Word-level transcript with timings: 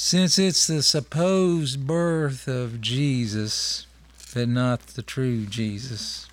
Since 0.00 0.38
it's 0.38 0.68
the 0.68 0.84
supposed 0.84 1.84
birth 1.84 2.46
of 2.46 2.80
Jesus, 2.80 3.88
but 4.32 4.48
not 4.48 4.86
the 4.86 5.02
true 5.02 5.44
Jesus. 5.44 6.28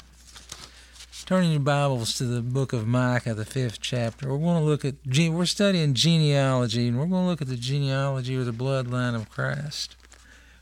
Turning 1.26 1.50
your 1.50 1.62
Bibles 1.62 2.16
to 2.20 2.26
the 2.26 2.44
book 2.44 2.74
of 2.74 2.86
Micah, 2.86 3.34
the 3.34 3.44
fifth 3.44 3.82
chapter. 3.82 4.30
We're 4.30 4.38
going 4.38 4.60
to 4.62 4.64
look 4.64 4.86
at, 4.86 4.94
we're 5.04 5.46
studying 5.48 5.96
genealogy, 5.96 6.88
and 6.88 7.00
we're 7.00 7.08
going 7.08 7.24
to 7.24 7.28
look 7.28 7.42
at 7.42 7.48
the 7.48 7.56
genealogy 7.56 8.36
or 8.36 8.44
the 8.44 8.52
bloodline 8.52 9.16
of 9.16 9.32
Christ, 9.32 9.96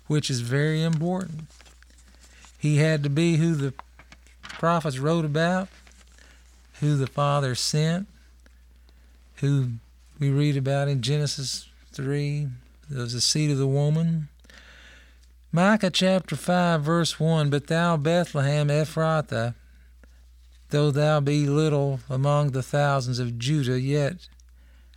which 0.08 0.30
is 0.30 0.40
very 0.40 0.82
important. 0.82 1.48
He 2.58 2.78
had 2.78 3.04
to 3.04 3.10
be 3.10 3.36
who 3.36 3.54
the 3.54 3.74
prophets 4.44 4.98
wrote 4.98 5.26
about, 5.26 5.68
who 6.80 6.96
the 6.96 7.08
Father 7.08 7.54
sent, 7.54 8.08
who 9.36 9.72
we 10.20 10.30
read 10.30 10.56
about 10.56 10.88
in 10.88 11.02
Genesis 11.02 11.68
3, 11.92 12.48
there's 12.90 13.14
the 13.14 13.22
seed 13.22 13.52
of 13.52 13.58
the 13.58 13.68
woman. 13.68 14.30
Micah 15.52 15.90
chapter 15.92 16.36
5, 16.36 16.82
verse 16.82 17.20
1 17.20 17.50
But 17.50 17.68
thou, 17.68 17.96
Bethlehem 17.98 18.70
Ephrathah, 18.70 19.54
though 20.70 20.92
thou 20.92 21.20
be 21.20 21.46
little 21.46 22.00
among 22.10 22.52
the 22.52 22.64
thousands 22.64 23.20
of 23.20 23.38
Judah, 23.38 23.80
yet 23.80 24.28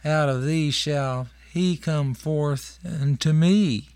out 0.05 0.29
of 0.29 0.45
thee 0.45 0.71
shall 0.71 1.29
he 1.53 1.77
come 1.77 2.15
forth 2.15 2.79
unto 2.85 3.33
me. 3.33 3.91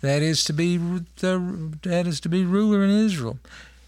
That 0.00 0.22
is 0.22 0.44
to 0.44 0.52
be 0.52 0.76
the, 0.76 1.78
that 1.82 2.06
is 2.06 2.20
to 2.20 2.28
be 2.28 2.44
ruler 2.44 2.84
in 2.84 2.90
Israel, 2.90 3.38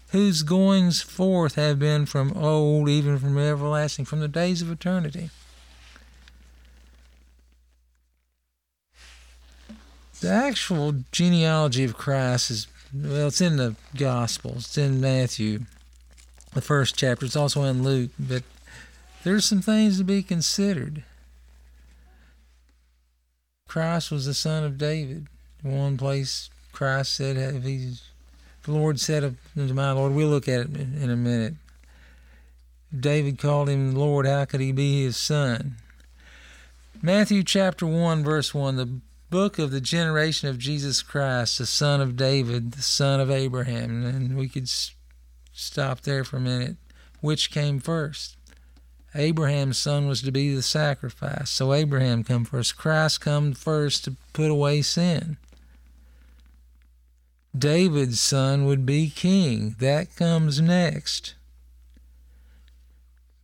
whose 0.09 0.41
goings 0.41 1.01
forth 1.01 1.55
have 1.55 1.79
been 1.79 2.05
from 2.05 2.33
old, 2.33 2.89
even 2.89 3.19
from 3.19 3.37
everlasting, 3.37 4.05
from 4.05 4.19
the 4.19 4.27
days 4.27 4.61
of 4.61 4.71
eternity. 4.71 5.29
The 10.19 10.31
actual 10.31 11.03
genealogy 11.11 11.83
of 11.83 11.95
Christ 11.95 12.49
is, 12.49 12.67
well, 12.93 13.27
it's 13.27 13.41
in 13.41 13.57
the 13.57 13.75
Gospels. 13.95 14.65
It's 14.65 14.77
in 14.77 14.99
Matthew, 14.99 15.61
the 16.53 16.61
first 16.61 16.97
chapter. 16.97 17.25
It's 17.25 17.35
also 17.35 17.63
in 17.63 17.83
Luke, 17.83 18.11
but 18.17 18.43
there's 19.23 19.45
some 19.45 19.61
things 19.61 19.99
to 19.99 20.03
be 20.03 20.23
considered. 20.23 21.03
Christ 23.67 24.11
was 24.11 24.25
the 24.25 24.33
son 24.33 24.63
of 24.63 24.77
David. 24.77 25.27
One 25.61 25.97
place, 25.97 26.49
Christ 26.71 27.15
said, 27.15 27.37
if 27.37 27.63
he's, 27.63 28.03
the 28.63 28.71
Lord 28.71 28.99
said 28.99 29.35
unto 29.55 29.73
my 29.73 29.91
Lord, 29.91 30.13
we'll 30.13 30.29
look 30.29 30.47
at 30.47 30.61
it 30.61 30.75
in 30.75 31.09
a 31.11 31.15
minute. 31.15 31.55
David 32.97 33.37
called 33.37 33.69
him 33.69 33.93
Lord, 33.93 34.25
how 34.25 34.45
could 34.45 34.61
he 34.61 34.71
be 34.71 35.03
his 35.03 35.17
son? 35.17 35.75
Matthew 37.01 37.43
chapter 37.43 37.85
1, 37.85 38.23
verse 38.23 38.53
1, 38.53 38.75
the 38.77 38.89
book 39.29 39.59
of 39.59 39.71
the 39.71 39.81
generation 39.81 40.49
of 40.49 40.57
Jesus 40.57 41.01
Christ, 41.01 41.57
the 41.57 41.65
son 41.65 42.01
of 42.01 42.15
David, 42.15 42.71
the 42.71 42.81
son 42.81 43.19
of 43.19 43.29
Abraham. 43.29 44.05
And 44.05 44.37
we 44.37 44.47
could 44.47 44.69
stop 45.51 46.01
there 46.01 46.23
for 46.23 46.37
a 46.37 46.41
minute. 46.41 46.77
Which 47.19 47.51
came 47.51 47.79
first? 47.79 48.37
Abraham's 49.15 49.77
son 49.77 50.07
was 50.07 50.21
to 50.21 50.31
be 50.31 50.53
the 50.53 50.61
sacrifice. 50.61 51.49
So 51.49 51.73
Abraham 51.73 52.23
come 52.23 52.45
first. 52.45 52.77
Christ 52.77 53.21
come 53.21 53.53
first 53.53 54.03
to 54.05 54.15
put 54.33 54.51
away 54.51 54.81
sin. 54.81 55.37
David's 57.57 58.19
son 58.19 58.65
would 58.65 58.85
be 58.85 59.09
king. 59.09 59.75
That 59.79 60.15
comes 60.15 60.61
next. 60.61 61.33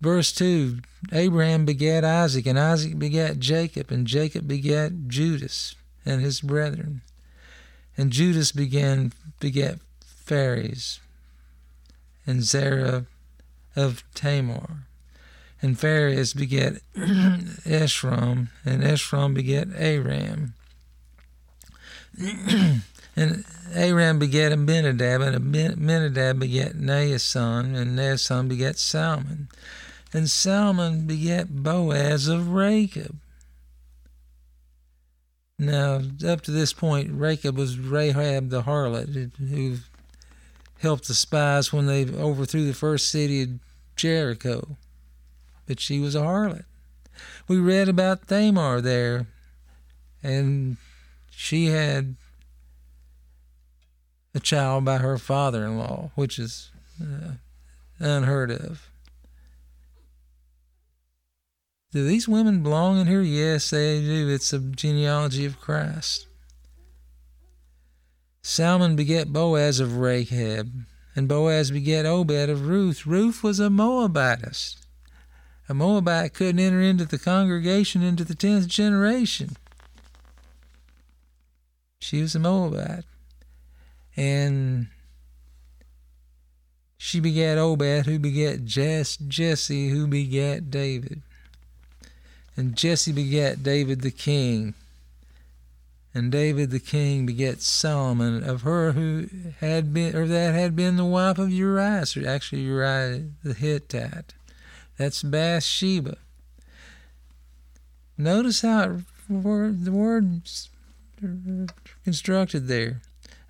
Verse 0.03 0.33
2 0.33 0.79
Abraham 1.13 1.63
begat 1.63 2.03
Isaac, 2.03 2.45
and 2.45 2.59
Isaac 2.59 2.99
begat 2.99 3.39
Jacob, 3.39 3.89
and 3.89 4.05
Jacob 4.05 4.45
begat 4.49 5.07
Judas 5.07 5.75
and 6.05 6.21
his 6.21 6.41
brethren. 6.41 7.01
And 7.95 8.11
Judas 8.11 8.51
began 8.51 9.13
begat 9.39 9.79
Phares, 10.05 10.99
and 12.27 12.43
Zerah 12.43 13.05
of 13.77 14.03
Tamar. 14.13 14.87
And 15.61 15.79
Phares 15.79 16.33
begat 16.33 16.81
Esrom, 16.97 18.49
and 18.65 18.83
Esrom 18.83 19.33
begat 19.33 19.69
Aram. 19.73 20.53
and 23.15 23.45
Aram 23.73 24.19
begat 24.19 24.51
Abinadab, 24.51 25.21
and 25.21 25.35
Abinadab 25.37 26.39
begat 26.39 26.73
Naasson, 26.73 27.73
and 27.77 27.97
Naasson 27.97 28.49
begat 28.49 28.77
Salmon. 28.77 29.47
And 30.13 30.29
Salmon 30.29 31.07
begat 31.07 31.63
Boaz 31.63 32.27
of 32.27 32.41
Rachab. 32.49 33.15
Now, 35.57 36.01
up 36.27 36.41
to 36.41 36.51
this 36.51 36.71
point, 36.71 37.11
Rachab 37.17 37.55
was 37.55 37.79
Rahab 37.79 38.49
the 38.49 38.63
harlot 38.63 39.31
who 39.37 39.77
helped 40.79 41.07
the 41.07 41.13
spies 41.13 41.73
when 41.73 41.87
they 41.87 42.05
overthrew 42.05 42.67
the 42.67 42.73
first 42.73 43.09
city 43.09 43.41
of 43.41 43.49
Jericho. 43.95 44.77
But 45.65 45.79
she 45.79 45.99
was 45.99 46.13
a 46.13 46.21
harlot. 46.21 46.65
We 47.47 47.57
read 47.57 47.89
about 47.89 48.27
Tamar 48.27 48.81
there, 48.81 49.27
and 50.21 50.77
she 51.31 51.67
had 51.67 52.15
a 54.35 54.39
child 54.39 54.85
by 54.85 54.97
her 54.97 55.17
father 55.17 55.65
in 55.65 55.77
law, 55.77 56.11
which 56.15 56.37
is 56.37 56.71
uh, 57.01 57.33
unheard 57.99 58.51
of. 58.51 58.89
Do 61.93 62.03
these 62.03 62.27
women 62.27 62.63
belong 62.63 62.99
in 62.99 63.05
here? 63.05 63.21
Yes, 63.21 63.69
they 63.69 64.01
do. 64.01 64.27
It's 64.27 64.51
a 64.51 64.57
genealogy 64.57 65.45
of 65.45 65.61
Christ. 65.61 66.25
Salmon 68.41 68.95
begat 68.95 69.31
Boaz 69.31 69.79
of 69.79 69.97
Rahab, 69.97 70.73
and 71.15 71.27
Boaz 71.27 71.69
begat 71.69 72.07
Obed 72.07 72.49
of 72.49 72.67
Ruth. 72.67 73.05
Ruth 73.05 73.43
was 73.43 73.59
a 73.59 73.69
Moabitess. 73.69 74.77
A 75.69 75.75
Moabite 75.75 76.33
couldn't 76.33 76.59
enter 76.59 76.81
into 76.81 77.05
the 77.05 77.19
congregation 77.19 78.01
into 78.01 78.23
the 78.23 78.33
tenth 78.33 78.67
generation. 78.67 79.55
She 81.99 82.23
was 82.23 82.33
a 82.33 82.39
Moabite. 82.39 83.05
And 84.17 84.87
she 86.97 87.19
begat 87.19 87.59
Obed, 87.59 88.07
who 88.07 88.17
begat 88.17 88.65
Jesse, 88.65 89.89
who 89.89 90.07
begat 90.07 90.71
David. 90.71 91.21
And 92.55 92.75
Jesse 92.75 93.11
begat 93.11 93.63
David 93.63 94.01
the 94.01 94.11
king. 94.11 94.73
And 96.13 96.31
David 96.31 96.69
the 96.69 96.79
king 96.79 97.25
begat 97.25 97.61
Solomon 97.61 98.43
of 98.43 98.61
her 98.61 98.91
who 98.91 99.27
had 99.59 99.93
been, 99.93 100.15
or 100.15 100.27
that 100.27 100.53
had 100.53 100.75
been 100.75 100.95
the 100.95 101.05
wife 101.05 101.39
of 101.39 101.49
Uriah, 101.49 102.05
so 102.05 102.23
actually 102.23 102.61
Uriah 102.61 103.25
the 103.43 103.55
Hittite. 103.55 104.35
That's 104.97 105.23
Bathsheba. 105.23 106.17
Notice 108.15 108.61
how 108.61 108.99
the 109.27 109.91
word's 109.91 110.69
constructed 112.03 112.67
there. 112.67 113.01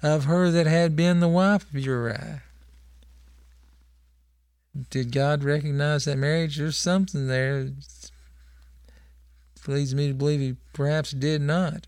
Of 0.01 0.25
her 0.25 0.51
that 0.51 0.67
had 0.67 0.97
been 0.97 1.21
the 1.21 1.29
wife 1.29 1.63
of 1.63 1.79
Uriah. 1.79 2.43
Did 4.89 5.13
God 5.13 5.43
recognize 5.45 6.03
that 6.05 6.17
marriage? 6.17 6.57
There's 6.57 6.75
something 6.75 7.27
there 7.27 7.69
leads 9.67 9.95
me 9.95 10.07
to 10.07 10.13
believe 10.13 10.39
he 10.39 10.55
perhaps 10.73 11.11
did 11.11 11.41
not. 11.41 11.87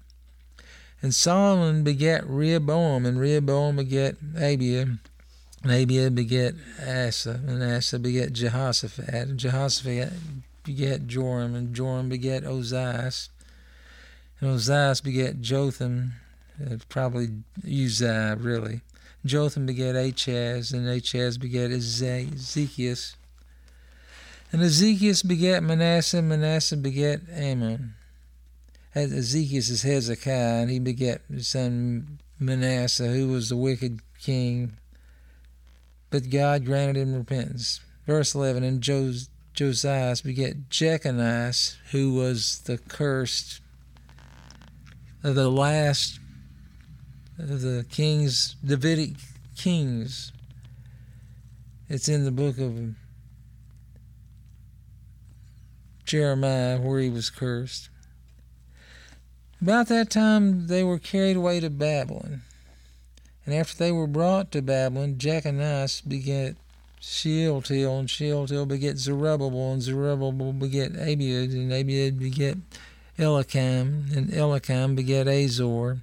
And 1.01 1.13
Solomon 1.13 1.83
begat 1.83 2.27
Rehoboam, 2.27 3.05
and 3.05 3.19
Rehoboam 3.19 3.75
begat 3.75 4.15
Abia, 4.35 4.97
and 5.63 5.71
Abia 5.71 6.13
begat 6.13 6.55
Asa, 6.79 7.41
and 7.47 7.61
Asa 7.61 7.99
begat 7.99 8.33
Jehoshaphat, 8.33 9.09
and 9.09 9.39
Jehoshaphat 9.39 10.13
begat 10.63 11.07
Joram, 11.07 11.53
and 11.53 11.75
Joram 11.75 12.09
begat 12.09 12.43
Ozias, 12.43 13.29
and 14.39 14.49
Ozias 14.49 15.03
begat 15.03 15.41
Jotham, 15.41 16.13
uh, 16.59 16.77
probably 16.89 17.29
Uzziah, 17.63 18.37
really. 18.39 18.81
Jotham 19.25 19.65
begat 19.65 19.95
Achaz, 19.95 20.73
and 20.73 20.87
Achaz 20.87 21.39
begat 21.39 21.71
Ezekias, 21.71 23.15
and 24.51 24.61
Ezekiel 24.61 25.15
begat 25.25 25.63
Manasseh, 25.63 26.21
Manasseh 26.21 26.77
begat 26.77 27.21
Amon. 27.35 27.93
Ezekiel 28.95 29.57
is 29.57 29.81
Hezekiah, 29.81 30.61
and 30.61 30.71
he 30.71 30.79
begat 30.79 31.21
his 31.29 31.49
son 31.49 32.19
Manasseh, 32.39 33.07
who 33.07 33.27
was 33.27 33.49
the 33.49 33.57
wicked 33.57 33.99
king. 34.19 34.77
But 36.09 36.29
God 36.29 36.65
granted 36.65 36.97
him 36.97 37.13
repentance. 37.13 37.81
Verse 38.05 38.33
11 38.33 38.63
And 38.63 38.81
Jos- 38.81 39.29
Josiah 39.53 40.15
begat 40.23 40.69
Jeconiah, 40.69 41.53
who 41.91 42.13
was 42.13 42.59
the 42.65 42.77
cursed, 42.77 43.61
uh, 45.23 45.33
the 45.33 45.49
last 45.49 46.19
of 47.37 47.61
the 47.61 47.85
kings, 47.89 48.55
Davidic 48.63 49.15
kings. 49.57 50.31
It's 51.89 52.07
in 52.07 52.25
the 52.25 52.31
book 52.31 52.57
of 52.57 52.95
Jeremiah 56.05 56.79
where 56.79 56.99
he 56.99 57.09
was 57.09 57.29
cursed. 57.29 57.89
About 59.61 59.87
that 59.87 60.09
time, 60.09 60.67
they 60.67 60.83
were 60.83 60.99
carried 60.99 61.37
away 61.37 61.59
to 61.59 61.69
Babylon. 61.69 62.41
And 63.45 63.55
after 63.55 63.77
they 63.77 63.91
were 63.91 64.07
brought 64.07 64.51
to 64.51 64.61
Babylon, 64.61 65.17
Jeconiah 65.17 65.87
begat 66.07 66.55
Shealtiel, 66.99 67.99
and 67.99 68.09
Shealtiel 68.09 68.65
begat 68.65 68.97
Zerubbabel, 68.97 69.73
and 69.73 69.81
Zerubbabel 69.81 70.53
begat 70.53 70.93
Abiud, 70.93 71.53
and 71.53 71.71
Abiud 71.71 72.17
begat 72.17 72.57
Eliakim, 73.17 74.07
and 74.15 74.33
Eliakim 74.33 74.95
begat 74.95 75.27
Azor, 75.27 76.01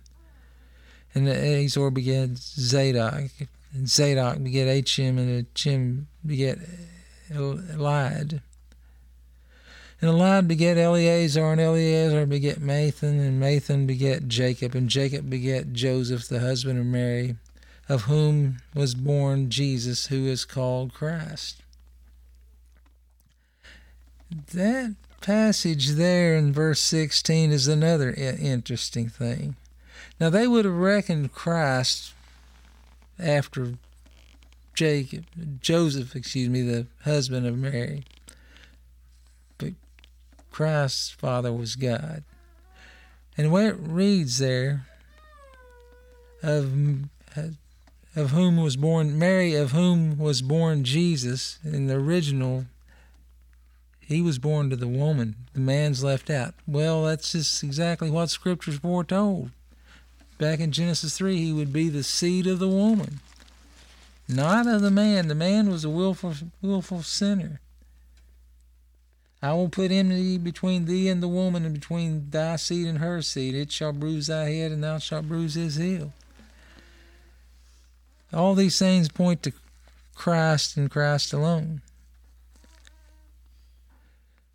and 1.14 1.28
Azor 1.28 1.90
begat 1.90 2.38
Zadok, 2.38 3.30
and 3.74 3.88
Zadok 3.88 4.42
begat 4.42 4.68
Achim, 4.68 5.18
and 5.18 5.46
Achim 5.46 6.06
begat 6.24 6.58
Eliud. 7.30 8.40
And 10.02 10.10
Eliud 10.10 10.48
begat 10.48 10.76
Eleazar, 10.76 11.52
and 11.52 11.60
Eleazar 11.60 12.26
begat 12.26 12.58
Mathan, 12.58 13.20
and 13.20 13.40
Mathan 13.40 13.86
begat 13.86 14.26
Jacob, 14.26 14.74
and 14.74 14.88
Jacob 14.88 15.30
begat 15.30 15.72
Joseph, 15.72 16.26
the 16.26 16.40
husband 16.40 16.80
of 16.80 16.86
Mary, 16.86 17.36
of 17.88 18.02
whom 18.02 18.56
was 18.74 18.96
born 18.96 19.48
Jesus, 19.48 20.08
who 20.08 20.26
is 20.26 20.44
called 20.44 20.92
Christ. 20.92 21.62
That 24.52 24.96
passage 25.20 25.90
there 25.90 26.34
in 26.34 26.52
verse 26.52 26.80
16 26.80 27.52
is 27.52 27.68
another 27.68 28.10
interesting 28.10 29.08
thing. 29.08 29.54
Now, 30.18 30.30
they 30.30 30.48
would 30.48 30.64
have 30.64 30.74
reckoned 30.74 31.32
Christ 31.32 32.12
after 33.20 33.74
Jacob, 34.74 35.26
Joseph, 35.60 36.16
excuse 36.16 36.48
me, 36.48 36.62
the 36.62 36.88
husband 37.04 37.46
of 37.46 37.56
Mary. 37.56 38.02
Christ's 40.52 41.10
father 41.10 41.52
was 41.52 41.76
God. 41.76 42.22
And 43.36 43.50
where 43.50 43.70
it 43.70 43.78
reads 43.80 44.38
there, 44.38 44.86
of 46.42 46.72
of 48.14 48.30
whom 48.30 48.58
was 48.58 48.76
born 48.76 49.18
Mary, 49.18 49.54
of 49.54 49.72
whom 49.72 50.18
was 50.18 50.42
born 50.42 50.84
Jesus, 50.84 51.58
in 51.64 51.86
the 51.86 51.94
original, 51.94 52.66
he 54.00 54.20
was 54.20 54.38
born 54.38 54.68
to 54.68 54.76
the 54.76 54.88
woman. 54.88 55.34
The 55.54 55.60
man's 55.60 56.04
left 56.04 56.28
out. 56.28 56.52
Well, 56.66 57.04
that's 57.04 57.32
just 57.32 57.62
exactly 57.62 58.10
what 58.10 58.28
Scripture's 58.28 58.78
foretold. 58.78 59.50
Back 60.36 60.60
in 60.60 60.72
Genesis 60.72 61.16
3, 61.16 61.38
he 61.38 61.52
would 61.52 61.72
be 61.72 61.88
the 61.88 62.02
seed 62.02 62.46
of 62.46 62.58
the 62.58 62.68
woman 62.68 63.20
not 64.28 64.66
of 64.66 64.82
the 64.82 64.90
man. 64.90 65.28
The 65.28 65.34
man 65.34 65.70
was 65.70 65.84
a 65.84 65.90
willful, 65.90 66.34
willful 66.60 67.02
sinner. 67.02 67.60
I 69.42 69.52
will 69.54 69.68
put 69.68 69.90
enmity 69.90 70.38
between 70.38 70.84
thee 70.84 71.08
and 71.08 71.20
the 71.20 71.28
woman, 71.28 71.64
and 71.64 71.74
between 71.74 72.30
thy 72.30 72.54
seed 72.56 72.86
and 72.86 72.98
her 72.98 73.22
seed. 73.22 73.56
It 73.56 73.72
shall 73.72 73.92
bruise 73.92 74.28
thy 74.28 74.50
head, 74.50 74.70
and 74.70 74.84
thou 74.84 74.98
shalt 74.98 75.26
bruise 75.26 75.54
his 75.54 75.74
heel. 75.76 76.12
All 78.32 78.54
these 78.54 78.78
things 78.78 79.08
point 79.08 79.42
to 79.42 79.52
Christ 80.14 80.76
and 80.76 80.88
Christ 80.90 81.32
alone. 81.32 81.82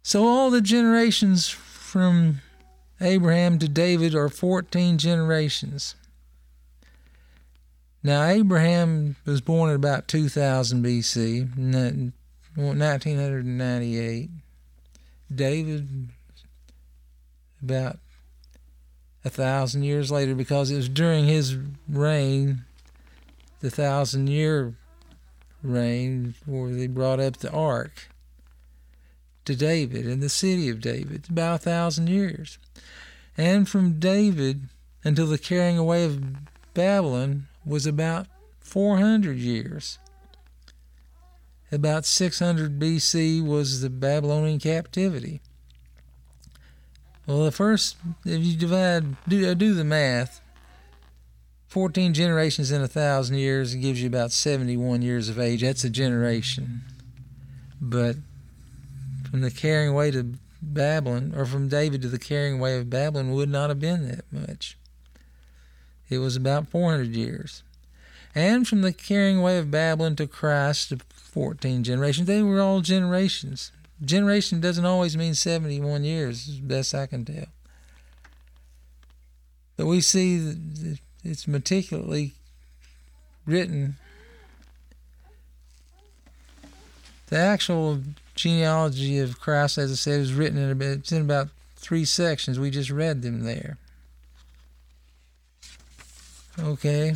So 0.04 0.26
all 0.26 0.50
the 0.50 0.62
generations 0.62 1.50
from 1.50 2.40
Abraham 3.02 3.60
to 3.60 3.68
David 3.68 4.16
are 4.16 4.30
14 4.30 4.98
generations. 4.98 5.96
Now, 8.02 8.24
Abraham 8.24 9.18
was 9.26 9.42
born 9.42 9.70
at 9.70 9.76
about 9.76 10.08
2000 10.08 10.82
BC, 10.82 11.42
1998. 11.58 14.30
David, 15.34 16.10
about 17.62 18.00
a 19.26 19.30
thousand 19.30 19.84
years 19.84 20.12
later, 20.12 20.36
because 20.36 20.72
it 20.72 20.78
was 20.78 20.90
during 20.90 21.26
his 21.26 21.58
reign, 21.88 22.64
the 23.60 23.70
thousand 23.70 24.28
year 24.28 24.74
reign, 25.62 26.36
where 26.46 26.72
they 26.72 26.88
brought 26.88 27.20
up 27.20 27.38
the 27.38 27.52
ark 27.52 28.10
to 29.46 29.56
David 29.56 30.06
in 30.06 30.20
the 30.20 30.30
city 30.30 30.70
of 30.70 30.82
David. 30.82 31.28
About 31.30 31.56
a 31.56 31.64
thousand 31.64 32.10
years. 32.10 32.58
And 33.38 33.68
from 33.68 34.00
David 34.00 34.70
until 35.04 35.28
the 35.28 35.38
carrying 35.38 35.78
away 35.78 36.04
of 36.04 36.22
Babylon 36.74 37.48
was 37.66 37.86
about 37.86 38.28
400 38.60 39.38
years. 39.38 40.00
About 41.72 42.06
600 42.06 42.80
BC 42.80 43.46
was 43.46 43.82
the 43.82 43.90
Babylonian 43.90 44.60
captivity. 44.60 45.42
Well, 47.26 47.44
the 47.44 47.52
first, 47.52 47.98
if 48.26 48.42
you 48.42 48.56
divide, 48.56 49.18
do, 49.28 49.52
uh, 49.52 49.54
do 49.54 49.74
the 49.74 49.84
math, 49.84 50.40
14 51.68 52.14
generations 52.14 52.72
in 52.72 52.82
a 52.82 52.88
thousand 52.88 53.38
years 53.38 53.76
gives 53.76 54.02
you 54.02 54.08
about 54.08 54.32
71 54.32 55.02
years 55.02 55.28
of 55.28 55.38
age. 55.38 55.62
That's 55.62 55.84
a 55.84 55.90
generation. 55.90 56.84
But 57.82 58.16
from 59.30 59.42
the 59.42 59.52
carrying 59.52 59.90
away 59.90 60.12
to 60.12 60.36
Babylon, 60.62 61.34
or 61.36 61.46
from 61.46 61.68
David 61.68 62.02
to 62.02 62.08
the 62.08 62.18
carrying 62.18 62.60
away 62.60 62.78
of 62.78 62.90
Babylon, 62.90 63.32
would 63.32 63.50
not 63.50 63.70
have 63.70 63.80
been 63.80 64.08
that 64.08 64.26
much. 64.32 64.78
It 66.10 66.20
was 66.20 66.38
about 66.38 66.70
400 66.70 67.10
years. 67.10 67.64
And 68.34 68.68
from 68.68 68.82
the 68.82 68.94
carrying 68.94 69.38
away 69.38 69.58
of 69.58 69.70
Babylon 69.70 70.16
to 70.16 70.28
Christ, 70.28 70.94
14 71.38 71.84
generations, 71.84 72.26
they 72.26 72.42
were 72.42 72.60
all 72.60 72.82
generations. 72.82 73.72
Generation 74.04 74.60
doesn't 74.60 74.86
always 74.86 75.16
mean 75.16 75.36
71 75.36 76.04
years, 76.04 76.50
as 76.50 76.56
best 76.56 76.96
I 76.96 77.06
can 77.06 77.26
tell. 77.26 77.46
But 79.76 79.86
we 79.86 80.02
see 80.02 80.40
that 80.40 80.98
it's 81.24 81.48
meticulously 81.48 82.34
written. 83.46 83.98
The 87.28 87.38
actual 87.38 88.00
genealogy 88.34 89.20
of 89.20 89.40
Christ, 89.40 89.78
as 89.78 89.92
I 89.92 89.96
said, 89.96 90.20
is 90.20 90.34
written 90.34 90.58
in 90.58 90.72
about, 90.72 90.88
it's 90.88 91.12
in 91.12 91.22
about 91.22 91.50
three 91.76 92.06
sections. 92.06 92.60
We 92.60 92.72
just 92.72 92.90
read 92.90 93.22
them 93.22 93.44
there. 93.44 93.78
Okay. 96.58 97.14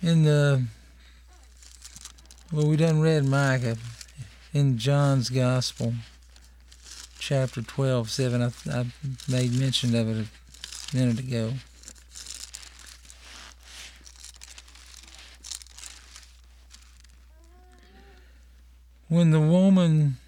In 0.00 0.22
the 0.22 0.62
well, 2.52 2.68
we 2.68 2.76
done 2.76 3.00
read 3.00 3.24
Micah 3.24 3.76
in 4.54 4.78
John's 4.78 5.28
Gospel, 5.28 5.94
chapter 7.18 7.62
12, 7.62 8.08
7. 8.08 8.40
I, 8.40 8.50
I 8.70 8.86
made 9.28 9.58
mention 9.58 9.94
of 9.96 10.08
it 10.08 10.26
a 10.92 10.96
minute 10.96 11.18
ago. 11.18 11.54
When 19.08 19.32
the 19.32 19.40
woman 19.40 20.18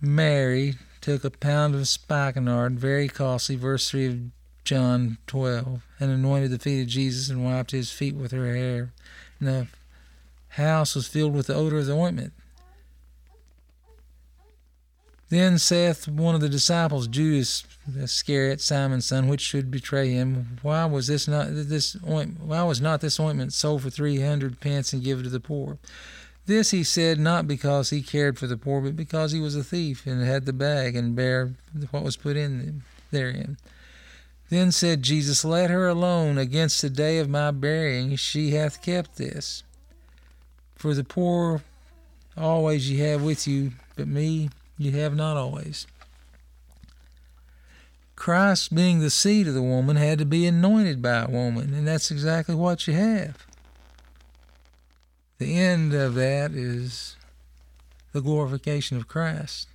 Mary 0.00 0.76
took 1.00 1.24
a 1.24 1.30
pound 1.30 1.74
of 1.74 1.88
spikenard, 1.88 2.78
very 2.78 3.08
costly, 3.08 3.56
verse 3.56 3.90
3 3.90 4.06
of 4.06 4.20
John 4.68 5.16
12, 5.28 5.80
and 5.98 6.10
anointed 6.10 6.50
the 6.50 6.58
feet 6.58 6.82
of 6.82 6.88
Jesus 6.88 7.30
and 7.30 7.42
wiped 7.42 7.70
his 7.70 7.90
feet 7.90 8.14
with 8.14 8.32
her 8.32 8.54
hair. 8.54 8.92
And 9.40 9.48
the 9.48 9.66
house 10.48 10.94
was 10.94 11.08
filled 11.08 11.32
with 11.32 11.46
the 11.46 11.54
odor 11.54 11.78
of 11.78 11.86
the 11.86 11.94
ointment. 11.94 12.34
Then 15.30 15.56
saith 15.56 16.06
one 16.06 16.34
of 16.34 16.42
the 16.42 16.50
disciples, 16.50 17.08
Judas 17.08 17.64
Iscariot, 17.96 18.60
Simon's 18.60 19.06
son, 19.06 19.26
which 19.26 19.40
should 19.40 19.70
betray 19.70 20.10
him, 20.10 20.58
Why 20.60 20.84
was 20.84 21.06
this 21.06 21.26
not 21.26 21.46
this 21.50 21.96
ointment, 22.06 22.46
why 22.46 22.62
was 22.62 22.82
not 22.82 23.00
this 23.00 23.18
ointment 23.18 23.54
sold 23.54 23.80
for 23.80 23.88
three 23.88 24.20
hundred 24.20 24.60
pence 24.60 24.92
and 24.92 25.02
given 25.02 25.24
to 25.24 25.30
the 25.30 25.40
poor? 25.40 25.78
This 26.44 26.72
he 26.72 26.84
said 26.84 27.18
not 27.18 27.48
because 27.48 27.88
he 27.88 28.02
cared 28.02 28.38
for 28.38 28.46
the 28.46 28.58
poor, 28.58 28.82
but 28.82 28.96
because 28.96 29.32
he 29.32 29.40
was 29.40 29.56
a 29.56 29.64
thief 29.64 30.04
and 30.06 30.22
had 30.22 30.44
the 30.44 30.52
bag 30.52 30.94
and 30.94 31.16
bare 31.16 31.54
what 31.90 32.04
was 32.04 32.18
put 32.18 32.36
in 32.36 32.82
therein. 33.10 33.56
Then 34.50 34.72
said 34.72 35.02
Jesus, 35.02 35.44
Let 35.44 35.70
her 35.70 35.88
alone 35.88 36.38
against 36.38 36.80
the 36.80 36.90
day 36.90 37.18
of 37.18 37.28
my 37.28 37.50
burying. 37.50 38.16
She 38.16 38.50
hath 38.52 38.82
kept 38.82 39.16
this. 39.16 39.62
For 40.74 40.94
the 40.94 41.04
poor 41.04 41.62
always 42.36 42.90
ye 42.90 42.98
have 42.98 43.22
with 43.22 43.46
you, 43.46 43.72
but 43.96 44.08
me 44.08 44.50
ye 44.78 44.92
have 44.92 45.14
not 45.14 45.36
always. 45.36 45.86
Christ, 48.16 48.74
being 48.74 49.00
the 49.00 49.10
seed 49.10 49.46
of 49.46 49.54
the 49.54 49.62
woman, 49.62 49.96
had 49.96 50.18
to 50.18 50.24
be 50.24 50.46
anointed 50.46 51.00
by 51.00 51.22
a 51.22 51.30
woman, 51.30 51.72
and 51.72 51.86
that's 51.86 52.10
exactly 52.10 52.54
what 52.54 52.86
you 52.86 52.94
have. 52.94 53.46
The 55.38 55.56
end 55.56 55.94
of 55.94 56.14
that 56.14 56.52
is 56.52 57.16
the 58.12 58.20
glorification 58.20 58.96
of 58.96 59.06
Christ. 59.06 59.68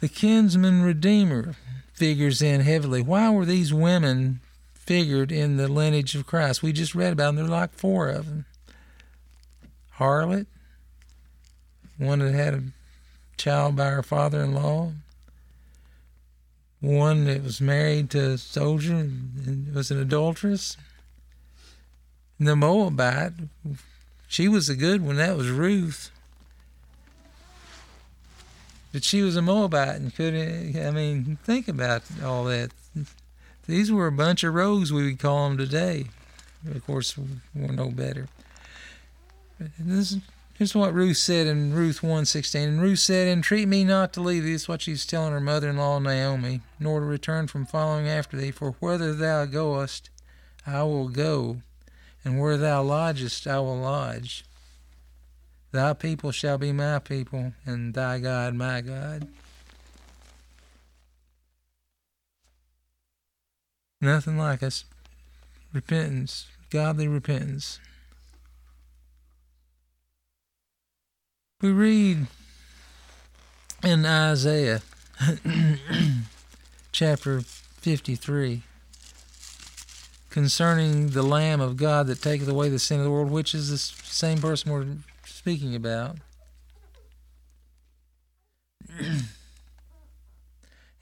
The 0.00 0.08
kinsman 0.08 0.82
redeemer 0.82 1.56
figures 1.92 2.40
in 2.40 2.62
heavily. 2.62 3.02
Why 3.02 3.28
were 3.28 3.44
these 3.44 3.74
women 3.74 4.40
figured 4.72 5.30
in 5.30 5.58
the 5.58 5.68
lineage 5.68 6.14
of 6.14 6.26
Christ? 6.26 6.62
We 6.62 6.72
just 6.72 6.94
read 6.94 7.12
about 7.12 7.26
them. 7.26 7.36
There 7.36 7.44
are 7.44 7.48
like 7.48 7.74
four 7.74 8.08
of 8.08 8.26
them. 8.26 8.46
harlot, 9.96 10.46
one 11.98 12.20
that 12.20 12.32
had 12.32 12.54
a 12.54 12.62
child 13.36 13.76
by 13.76 13.90
her 13.90 14.02
father 14.02 14.42
in 14.42 14.54
law, 14.54 14.92
one 16.80 17.26
that 17.26 17.42
was 17.42 17.60
married 17.60 18.08
to 18.10 18.30
a 18.30 18.38
soldier 18.38 18.94
and 18.94 19.74
was 19.74 19.90
an 19.90 20.00
adulteress. 20.00 20.78
The 22.38 22.56
Moabite, 22.56 23.34
she 24.26 24.48
was 24.48 24.70
a 24.70 24.76
good 24.76 25.02
one, 25.02 25.16
that 25.16 25.36
was 25.36 25.50
Ruth. 25.50 26.10
But 28.92 29.04
she 29.04 29.22
was 29.22 29.36
a 29.36 29.42
Moabite 29.42 29.96
and 29.96 30.14
couldn't, 30.14 30.76
I 30.76 30.90
mean, 30.90 31.38
think 31.44 31.68
about 31.68 32.02
all 32.24 32.44
that. 32.44 32.72
These 33.66 33.92
were 33.92 34.08
a 34.08 34.12
bunch 34.12 34.42
of 34.42 34.54
rogues, 34.54 34.92
we 34.92 35.04
would 35.04 35.20
call 35.20 35.48
them 35.48 35.56
today. 35.56 36.06
Of 36.68 36.84
course, 36.84 37.16
we're 37.54 37.72
no 37.72 37.90
better. 37.90 38.28
This, 39.78 40.16
here's 40.54 40.74
what 40.74 40.92
Ruth 40.92 41.18
said 41.18 41.46
in 41.46 41.72
Ruth 41.72 42.00
1.16. 42.00 42.64
And 42.66 42.82
Ruth 42.82 42.98
said, 42.98 43.28
Entreat 43.28 43.68
me 43.68 43.84
not 43.84 44.12
to 44.14 44.20
leave 44.20 44.42
thee. 44.42 44.52
This 44.52 44.62
is 44.62 44.68
what 44.68 44.82
she's 44.82 45.06
telling 45.06 45.32
her 45.32 45.40
mother-in-law 45.40 46.00
Naomi, 46.00 46.62
nor 46.80 47.00
to 47.00 47.06
return 47.06 47.46
from 47.46 47.66
following 47.66 48.08
after 48.08 48.36
thee. 48.36 48.50
For 48.50 48.72
whither 48.72 49.14
thou 49.14 49.44
goest, 49.44 50.10
I 50.66 50.82
will 50.82 51.08
go, 51.08 51.58
and 52.24 52.40
where 52.40 52.56
thou 52.56 52.82
lodgest, 52.82 53.46
I 53.46 53.60
will 53.60 53.78
lodge. 53.78 54.44
Thy 55.72 55.92
people 55.92 56.32
shall 56.32 56.58
be 56.58 56.72
my 56.72 56.98
people, 56.98 57.52
and 57.64 57.94
thy 57.94 58.18
God 58.18 58.54
my 58.54 58.80
God. 58.80 59.28
Nothing 64.00 64.36
like 64.36 64.62
us. 64.62 64.84
Repentance, 65.72 66.46
godly 66.70 67.06
repentance. 67.06 67.78
We 71.60 71.70
read 71.70 72.26
in 73.84 74.06
Isaiah 74.06 74.80
chapter 76.92 77.42
53 77.42 78.62
concerning 80.30 81.08
the 81.08 81.22
Lamb 81.22 81.60
of 81.60 81.76
God 81.76 82.06
that 82.06 82.22
taketh 82.22 82.48
away 82.48 82.70
the 82.70 82.78
sin 82.78 82.98
of 82.98 83.04
the 83.04 83.10
world, 83.10 83.30
which 83.30 83.54
is 83.54 83.68
the 83.68 83.78
same 83.78 84.38
person 84.38 84.72
we're 84.72 84.86
speaking 85.40 85.74
about. 85.74 86.18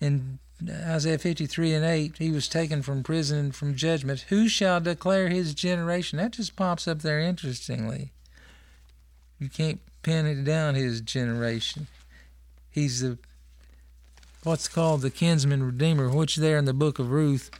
in 0.00 0.38
Isaiah 0.70 1.18
53 1.18 1.74
and 1.74 1.84
8, 1.84 2.18
he 2.18 2.30
was 2.30 2.46
taken 2.46 2.82
from 2.82 3.02
prison 3.02 3.36
and 3.36 3.52
from 3.52 3.74
judgment. 3.74 4.26
Who 4.28 4.48
shall 4.48 4.80
declare 4.80 5.28
his 5.28 5.54
generation? 5.54 6.18
That 6.18 6.30
just 6.30 6.54
pops 6.54 6.86
up 6.86 7.00
there 7.00 7.18
interestingly. 7.18 8.12
You 9.40 9.48
can't 9.48 9.80
pin 10.04 10.26
it 10.26 10.44
down, 10.44 10.76
his 10.76 11.00
generation. 11.00 11.88
He's 12.70 13.00
the 13.00 13.18
what's 14.44 14.68
called 14.68 15.00
the 15.00 15.10
kinsman 15.10 15.64
redeemer, 15.64 16.08
which 16.10 16.36
there 16.36 16.58
in 16.58 16.64
the 16.64 16.72
book 16.72 17.00
of 17.00 17.10
Ruth, 17.10 17.50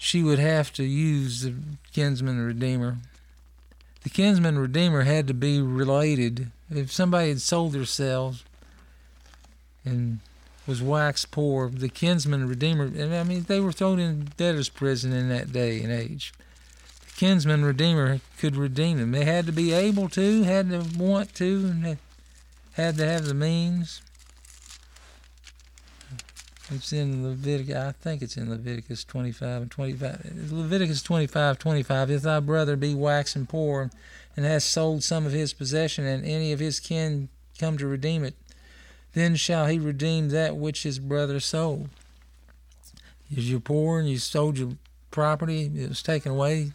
she 0.00 0.20
would 0.20 0.40
have 0.40 0.72
to 0.72 0.82
use 0.82 1.42
the 1.42 1.54
kinsman 1.92 2.44
redeemer. 2.44 2.96
The 4.08 4.14
kinsman 4.14 4.58
redeemer 4.58 5.02
had 5.02 5.26
to 5.26 5.34
be 5.34 5.60
related. 5.60 6.50
If 6.70 6.90
somebody 6.90 7.28
had 7.28 7.42
sold 7.42 7.72
themselves 7.72 8.42
and 9.84 10.20
was 10.66 10.80
wax 10.80 11.26
poor, 11.26 11.68
the 11.68 11.90
kinsman 11.90 12.48
redeemer, 12.48 12.84
and 12.84 13.14
I 13.14 13.22
mean, 13.22 13.42
they 13.42 13.60
were 13.60 13.70
thrown 13.70 13.98
in 13.98 14.32
debtor's 14.38 14.70
prison 14.70 15.12
in 15.12 15.28
that 15.28 15.52
day 15.52 15.82
and 15.82 15.92
age. 15.92 16.32
The 17.04 17.12
kinsman 17.18 17.66
redeemer 17.66 18.22
could 18.38 18.56
redeem 18.56 18.96
them. 18.96 19.10
They 19.10 19.26
had 19.26 19.44
to 19.44 19.52
be 19.52 19.74
able 19.74 20.08
to, 20.08 20.42
had 20.42 20.70
to 20.70 20.86
want 20.96 21.34
to, 21.34 21.66
and 21.66 21.98
had 22.72 22.96
to 22.96 23.06
have 23.06 23.26
the 23.26 23.34
means. 23.34 24.00
It's 26.70 26.92
in 26.92 27.26
Leviticus, 27.26 27.76
I 27.76 27.92
think 27.92 28.20
it's 28.20 28.36
in 28.36 28.50
Leviticus 28.50 29.02
25 29.04 29.62
and 29.62 29.70
25. 29.70 30.52
Leviticus 30.52 31.02
25, 31.02 31.58
25. 31.58 32.10
If 32.10 32.22
thy 32.22 32.40
brother 32.40 32.76
be 32.76 32.94
waxen 32.94 33.46
poor 33.46 33.90
and 34.36 34.44
has 34.44 34.64
sold 34.64 35.02
some 35.02 35.24
of 35.24 35.32
his 35.32 35.54
possession, 35.54 36.04
and 36.04 36.26
any 36.26 36.52
of 36.52 36.60
his 36.60 36.78
kin 36.78 37.30
come 37.58 37.78
to 37.78 37.86
redeem 37.86 38.22
it, 38.22 38.34
then 39.14 39.34
shall 39.34 39.66
he 39.66 39.78
redeem 39.78 40.28
that 40.28 40.56
which 40.56 40.82
his 40.82 40.98
brother 40.98 41.40
sold. 41.40 41.88
If 43.30 43.44
you're 43.44 43.60
poor 43.60 43.98
and 43.98 44.08
you 44.08 44.18
sold 44.18 44.58
your 44.58 44.72
property, 45.10 45.70
it 45.74 45.88
was 45.88 46.02
taken 46.02 46.32
away, 46.32 46.72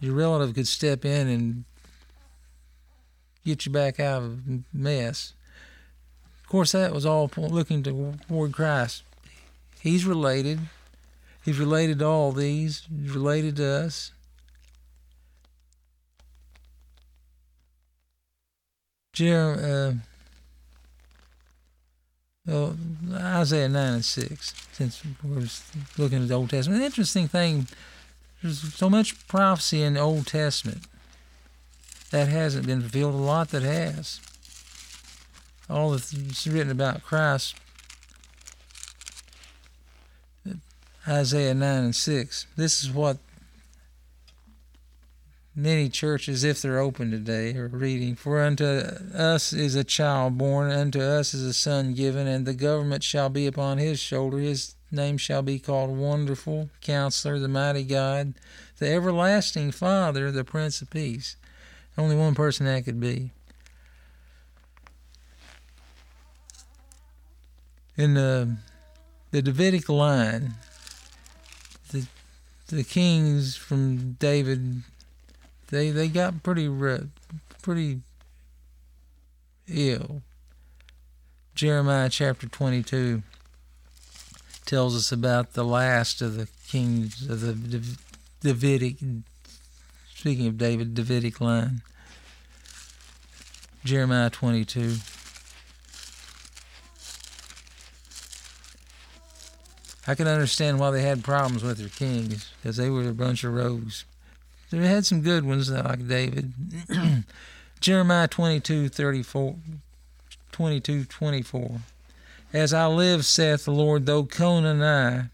your 0.00 0.14
relative 0.14 0.54
could 0.54 0.68
step 0.68 1.04
in 1.04 1.28
and 1.28 1.64
get 3.44 3.64
you 3.64 3.72
back 3.72 3.98
out 3.98 4.22
of 4.22 4.40
mess. 4.72 5.32
Course, 6.50 6.72
that 6.72 6.92
was 6.92 7.06
all 7.06 7.30
looking 7.36 7.84
toward 7.84 8.52
Christ. 8.52 9.04
He's 9.80 10.04
related. 10.04 10.58
He's 11.44 11.60
related 11.60 12.00
to 12.00 12.06
all 12.06 12.32
these. 12.32 12.88
He's 12.90 13.12
related 13.12 13.54
to 13.56 13.66
us. 13.66 14.10
Jeremiah. 19.12 19.94
Uh, 22.50 22.72
Isaiah 23.12 23.68
9 23.68 23.92
and 23.94 24.04
6, 24.04 24.54
since 24.72 25.02
we're 25.22 25.46
looking 25.98 26.22
at 26.22 26.28
the 26.28 26.34
Old 26.34 26.50
Testament. 26.50 26.80
The 26.80 26.86
interesting 26.86 27.28
thing, 27.28 27.68
there's 28.42 28.74
so 28.74 28.90
much 28.90 29.28
prophecy 29.28 29.82
in 29.82 29.94
the 29.94 30.00
Old 30.00 30.26
Testament 30.26 30.80
that 32.10 32.26
hasn't 32.26 32.66
been 32.66 32.80
fulfilled, 32.80 33.14
a 33.14 33.18
lot 33.18 33.50
that 33.50 33.62
has. 33.62 34.20
All 35.70 35.90
that's 35.90 36.46
written 36.46 36.72
about 36.72 37.02
Christ, 37.04 37.54
Isaiah 41.06 41.54
9 41.54 41.84
and 41.84 41.94
6. 41.94 42.46
This 42.56 42.82
is 42.82 42.90
what 42.90 43.18
many 45.54 45.88
churches, 45.88 46.42
if 46.44 46.60
they're 46.60 46.78
open 46.78 47.10
today, 47.10 47.54
are 47.54 47.68
reading. 47.68 48.16
For 48.16 48.40
unto 48.40 48.64
us 48.64 49.52
is 49.52 49.74
a 49.74 49.84
child 49.84 50.36
born, 50.36 50.70
unto 50.72 51.00
us 51.00 51.34
is 51.34 51.44
a 51.44 51.54
son 51.54 51.94
given, 51.94 52.26
and 52.26 52.46
the 52.46 52.54
government 52.54 53.04
shall 53.04 53.28
be 53.28 53.46
upon 53.46 53.78
his 53.78 54.00
shoulder. 54.00 54.38
His 54.38 54.74
name 54.90 55.18
shall 55.18 55.42
be 55.42 55.58
called 55.58 55.96
Wonderful, 55.96 56.70
Counselor, 56.80 57.38
the 57.38 57.48
Mighty 57.48 57.84
God, 57.84 58.34
the 58.78 58.88
Everlasting 58.88 59.70
Father, 59.70 60.32
the 60.32 60.44
Prince 60.44 60.82
of 60.82 60.90
Peace. 60.90 61.36
Only 61.96 62.16
one 62.16 62.34
person 62.34 62.66
that 62.66 62.84
could 62.84 63.00
be. 63.00 63.30
In 68.00 68.14
the, 68.14 68.56
the 69.30 69.42
Davidic 69.42 69.90
line, 69.90 70.54
the 71.92 72.06
the 72.68 72.82
kings 72.82 73.56
from 73.56 74.12
David 74.12 74.84
they 75.68 75.90
they 75.90 76.08
got 76.08 76.42
pretty 76.42 76.70
pretty 77.60 78.00
ill. 79.68 80.22
Jeremiah 81.54 82.08
chapter 82.08 82.48
22 82.48 83.22
tells 84.64 84.96
us 84.96 85.12
about 85.12 85.52
the 85.52 85.64
last 85.64 86.22
of 86.22 86.36
the 86.36 86.48
kings 86.68 87.28
of 87.28 87.42
the 87.42 87.52
Davidic, 88.40 88.96
speaking 90.14 90.46
of 90.46 90.56
David, 90.56 90.94
Davidic 90.94 91.38
line. 91.38 91.82
Jeremiah 93.84 94.30
22. 94.30 94.96
I 100.06 100.14
can 100.14 100.26
understand 100.26 100.78
why 100.78 100.90
they 100.90 101.02
had 101.02 101.22
problems 101.22 101.62
with 101.62 101.78
their 101.78 101.88
kings, 101.88 102.50
because 102.56 102.76
they 102.76 102.88
were 102.88 103.08
a 103.08 103.14
bunch 103.14 103.44
of 103.44 103.54
rogues. 103.54 104.04
They 104.70 104.86
had 104.86 105.04
some 105.04 105.20
good 105.20 105.44
ones 105.44 105.70
like 105.70 106.06
David. 106.06 106.52
Jeremiah 107.80 108.28
22, 108.28 108.88
34, 108.88 109.56
22, 110.52 111.04
24. 111.04 111.80
As 112.52 112.72
I 112.72 112.86
live, 112.86 113.24
saith 113.24 113.64
the 113.64 113.72
Lord, 113.72 114.06
though 114.06 114.24
Conani, 114.24 115.30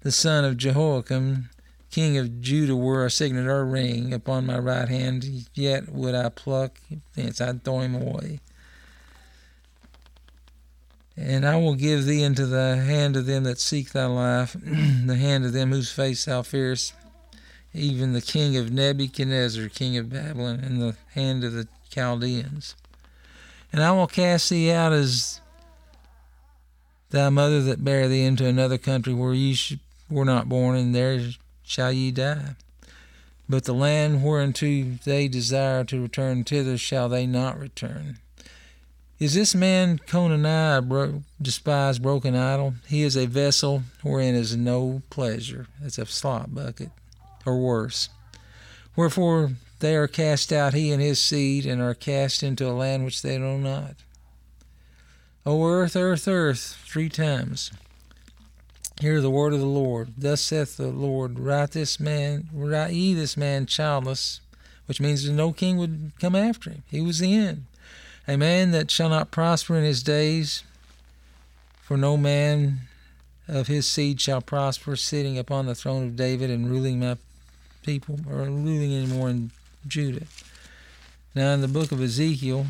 the 0.00 0.12
son 0.12 0.44
of 0.44 0.56
Jehoiakim, 0.56 1.50
king 1.90 2.16
of 2.16 2.40
Judah, 2.40 2.76
were 2.76 3.04
a 3.04 3.10
signet 3.10 3.46
or 3.46 3.64
ring 3.64 4.12
upon 4.12 4.46
my 4.46 4.58
right 4.58 4.88
hand, 4.88 5.48
yet 5.54 5.90
would 5.90 6.14
I 6.14 6.28
pluck 6.28 6.78
thence, 7.14 7.40
I'd 7.40 7.64
throw 7.64 7.80
him 7.80 7.94
away. 7.94 8.40
And 11.22 11.46
I 11.46 11.56
will 11.56 11.74
give 11.74 12.06
thee 12.06 12.22
into 12.22 12.46
the 12.46 12.76
hand 12.76 13.14
of 13.14 13.26
them 13.26 13.44
that 13.44 13.60
seek 13.60 13.92
thy 13.92 14.06
life, 14.06 14.56
the 14.64 15.16
hand 15.16 15.44
of 15.44 15.52
them 15.52 15.70
whose 15.70 15.92
face 15.92 16.24
thou 16.24 16.40
fearest, 16.40 16.94
even 17.74 18.14
the 18.14 18.22
king 18.22 18.56
of 18.56 18.72
Nebuchadnezzar, 18.72 19.68
king 19.68 19.98
of 19.98 20.08
Babylon, 20.08 20.60
and 20.60 20.80
the 20.80 20.96
hand 21.12 21.44
of 21.44 21.52
the 21.52 21.68
Chaldeans. 21.90 22.74
And 23.70 23.82
I 23.82 23.92
will 23.92 24.06
cast 24.06 24.48
thee 24.48 24.70
out 24.70 24.94
as 24.94 25.42
thy 27.10 27.28
mother 27.28 27.62
that 27.64 27.84
bare 27.84 28.08
thee 28.08 28.24
into 28.24 28.46
another 28.46 28.78
country 28.78 29.12
where 29.12 29.34
ye 29.34 29.78
were 30.08 30.24
not 30.24 30.48
born, 30.48 30.74
and 30.76 30.94
there 30.94 31.20
shall 31.62 31.92
ye 31.92 32.10
die. 32.10 32.56
But 33.46 33.64
the 33.64 33.74
land 33.74 34.22
whereunto 34.24 34.96
they 35.04 35.28
desire 35.28 35.84
to 35.84 36.00
return 36.00 36.44
thither 36.44 36.78
shall 36.78 37.10
they 37.10 37.26
not 37.26 37.58
return. 37.58 38.19
Is 39.20 39.34
this 39.34 39.54
man 39.54 39.98
Conaniah 39.98 40.78
a 40.78 40.82
bro- 40.82 41.22
despised 41.42 42.02
broken 42.02 42.34
idol? 42.34 42.76
He 42.88 43.02
is 43.02 43.18
a 43.18 43.26
vessel 43.26 43.82
wherein 44.02 44.34
is 44.34 44.56
no 44.56 45.02
pleasure. 45.10 45.66
It's 45.84 45.98
a 45.98 46.06
slop 46.06 46.54
bucket, 46.54 46.88
or 47.44 47.58
worse. 47.58 48.08
Wherefore 48.96 49.50
they 49.80 49.94
are 49.94 50.08
cast 50.08 50.54
out, 50.54 50.72
he 50.72 50.90
and 50.90 51.02
his 51.02 51.18
seed, 51.18 51.66
and 51.66 51.82
are 51.82 51.92
cast 51.92 52.42
into 52.42 52.66
a 52.66 52.72
land 52.72 53.04
which 53.04 53.20
they 53.20 53.36
know 53.36 53.58
not. 53.58 53.96
O 55.44 55.66
earth, 55.66 55.96
earth, 55.96 56.26
earth, 56.26 56.78
three 56.86 57.10
times. 57.10 57.72
Hear 59.02 59.20
the 59.20 59.28
word 59.28 59.52
of 59.52 59.60
the 59.60 59.66
Lord. 59.66 60.14
Thus 60.16 60.40
saith 60.40 60.78
the 60.78 60.88
Lord, 60.88 61.38
write 61.38 61.72
this 61.72 62.00
man, 62.00 62.48
write 62.54 62.94
ye 62.94 63.12
this 63.12 63.36
man 63.36 63.66
childless, 63.66 64.40
which 64.86 64.98
means 64.98 65.24
that 65.24 65.32
no 65.32 65.52
king 65.52 65.76
would 65.76 66.12
come 66.18 66.34
after 66.34 66.70
him. 66.70 66.84
He 66.86 67.02
was 67.02 67.18
the 67.18 67.34
end. 67.34 67.66
A 68.30 68.36
man 68.36 68.70
that 68.70 68.92
shall 68.92 69.08
not 69.08 69.32
prosper 69.32 69.76
in 69.76 69.82
his 69.82 70.04
days, 70.04 70.62
for 71.82 71.96
no 71.96 72.16
man 72.16 72.82
of 73.48 73.66
his 73.66 73.88
seed 73.88 74.20
shall 74.20 74.40
prosper, 74.40 74.94
sitting 74.94 75.36
upon 75.36 75.66
the 75.66 75.74
throne 75.74 76.04
of 76.04 76.14
David 76.14 76.48
and 76.48 76.70
ruling 76.70 77.00
my 77.00 77.16
people, 77.82 78.20
or 78.30 78.44
ruling 78.44 78.94
anymore 78.94 79.30
in 79.30 79.50
Judah. 79.84 80.26
Now, 81.34 81.54
in 81.54 81.60
the 81.60 81.66
book 81.66 81.90
of 81.90 82.00
Ezekiel, 82.00 82.66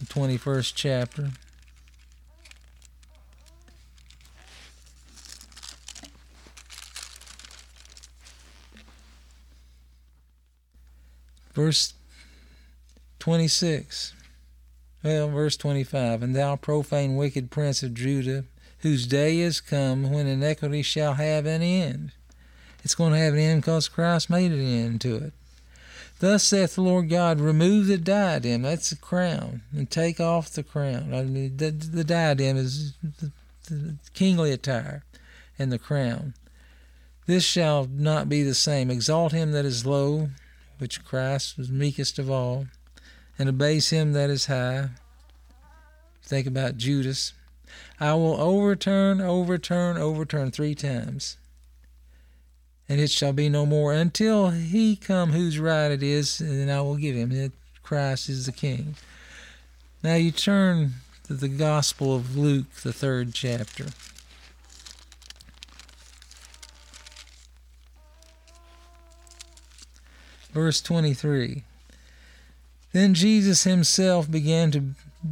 the 0.00 0.06
21st 0.06 0.72
chapter, 0.74 1.30
verse 11.54 11.94
26. 13.20 14.14
Well, 15.06 15.28
verse 15.28 15.56
25. 15.56 16.20
And 16.20 16.34
thou 16.34 16.56
profane 16.56 17.14
wicked 17.14 17.48
prince 17.48 17.84
of 17.84 17.94
Judah, 17.94 18.42
whose 18.78 19.06
day 19.06 19.38
is 19.38 19.60
come 19.60 20.10
when 20.10 20.26
iniquity 20.26 20.82
shall 20.82 21.14
have 21.14 21.46
an 21.46 21.62
end. 21.62 22.10
It's 22.82 22.96
going 22.96 23.12
to 23.12 23.18
have 23.18 23.34
an 23.34 23.38
end 23.38 23.62
because 23.62 23.88
Christ 23.88 24.28
made 24.28 24.50
an 24.50 24.60
end 24.60 25.00
to 25.02 25.14
it. 25.14 25.32
Thus 26.18 26.42
saith 26.42 26.74
the 26.74 26.82
Lord 26.82 27.08
God, 27.08 27.38
remove 27.38 27.86
the 27.86 27.98
diadem, 27.98 28.62
that's 28.62 28.90
the 28.90 28.96
crown, 28.96 29.62
and 29.70 29.88
take 29.88 30.18
off 30.18 30.50
the 30.50 30.64
crown. 30.64 31.14
I 31.14 31.22
mean, 31.22 31.56
the, 31.56 31.70
the 31.70 32.02
diadem 32.02 32.56
is 32.56 32.94
the, 33.00 33.30
the 33.70 33.98
kingly 34.12 34.50
attire, 34.50 35.04
and 35.56 35.70
the 35.70 35.78
crown. 35.78 36.34
This 37.26 37.44
shall 37.44 37.86
not 37.88 38.28
be 38.28 38.42
the 38.42 38.56
same. 38.56 38.90
Exalt 38.90 39.30
him 39.30 39.52
that 39.52 39.64
is 39.64 39.86
low, 39.86 40.30
which 40.78 41.04
Christ 41.04 41.56
was 41.56 41.70
meekest 41.70 42.18
of 42.18 42.28
all, 42.28 42.66
and 43.38 43.48
abase 43.48 43.90
him 43.90 44.12
that 44.12 44.30
is 44.30 44.46
high. 44.46 44.90
Think 46.22 46.46
about 46.46 46.76
Judas. 46.76 47.32
I 48.00 48.14
will 48.14 48.40
overturn, 48.40 49.20
overturn, 49.20 49.96
overturn 49.96 50.50
three 50.50 50.74
times. 50.74 51.36
And 52.88 53.00
it 53.00 53.10
shall 53.10 53.32
be 53.32 53.48
no 53.48 53.66
more 53.66 53.92
until 53.92 54.50
he 54.50 54.96
come 54.96 55.32
whose 55.32 55.58
right 55.58 55.90
it 55.90 56.02
is, 56.02 56.40
and 56.40 56.60
then 56.60 56.70
I 56.70 56.80
will 56.82 56.96
give 56.96 57.16
him. 57.16 57.32
It, 57.32 57.52
Christ 57.82 58.28
is 58.28 58.46
the 58.46 58.52
King. 58.52 58.96
Now 60.02 60.14
you 60.14 60.30
turn 60.30 60.94
to 61.24 61.34
the 61.34 61.48
Gospel 61.48 62.14
of 62.14 62.36
Luke, 62.36 62.70
the 62.82 62.92
third 62.92 63.34
chapter. 63.34 63.86
Verse 70.52 70.80
23. 70.80 71.64
Then 72.96 73.12
Jesus 73.12 73.64
himself 73.64 74.30
began 74.30 74.70
to 74.70 74.80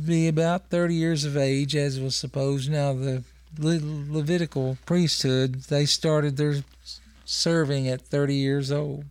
be 0.04 0.28
about 0.28 0.68
30 0.68 0.94
years 0.94 1.24
of 1.24 1.34
age, 1.34 1.74
as 1.74 1.98
was 1.98 2.14
supposed. 2.14 2.70
Now, 2.70 2.92
the 2.92 3.24
Le- 3.58 3.80
Levitical 3.80 4.76
priesthood, 4.84 5.62
they 5.70 5.86
started 5.86 6.36
their 6.36 6.56
serving 7.24 7.88
at 7.88 8.02
30 8.02 8.34
years 8.34 8.70
old. 8.70 9.06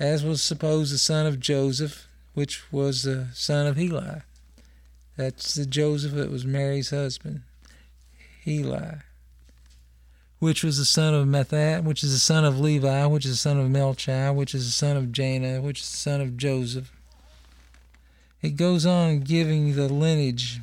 As 0.00 0.24
was 0.24 0.42
supposed, 0.42 0.92
the 0.92 0.98
son 0.98 1.24
of 1.24 1.38
Joseph, 1.38 2.08
which 2.34 2.64
was 2.72 3.04
the 3.04 3.28
son 3.32 3.68
of 3.68 3.76
Heli. 3.76 4.22
That's 5.16 5.54
the 5.54 5.66
Joseph 5.66 6.14
that 6.14 6.32
was 6.32 6.44
Mary's 6.44 6.90
husband, 6.90 7.42
Heli 8.44 9.02
which 10.42 10.64
was 10.64 10.76
the 10.76 10.84
son 10.84 11.14
of 11.14 11.28
Matthat, 11.28 11.84
which 11.84 12.02
is 12.02 12.12
the 12.12 12.18
son 12.18 12.44
of 12.44 12.58
Levi, 12.58 13.06
which 13.06 13.24
is 13.24 13.30
the 13.30 13.36
son 13.36 13.60
of 13.60 13.68
Melchi, 13.68 14.34
which 14.34 14.56
is 14.56 14.64
the 14.64 14.72
son 14.72 14.96
of 14.96 15.12
Janna, 15.12 15.62
which 15.62 15.78
is 15.78 15.88
the 15.88 15.96
son 15.96 16.20
of 16.20 16.36
Joseph. 16.36 16.90
It 18.42 18.56
goes 18.56 18.84
on 18.84 19.20
giving 19.20 19.76
the 19.76 19.86
lineage. 19.86 20.58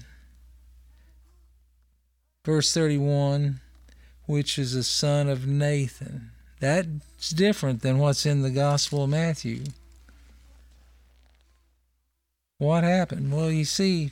Verse 2.45 2.73
31, 2.73 3.61
which 4.25 4.59
is 4.59 4.73
the 4.73 4.83
son 4.83 5.29
of 5.29 5.47
Nathan. 5.47 6.31
That's 6.59 7.29
different 7.29 7.81
than 7.81 7.99
what's 7.99 8.25
in 8.25 8.41
the 8.41 8.51
Gospel 8.51 9.05
of 9.05 9.11
Matthew. 9.11 9.63
What 12.57 12.83
happened? 12.83 13.31
Well, 13.31 13.49
you 13.49 13.63
see, 13.63 14.11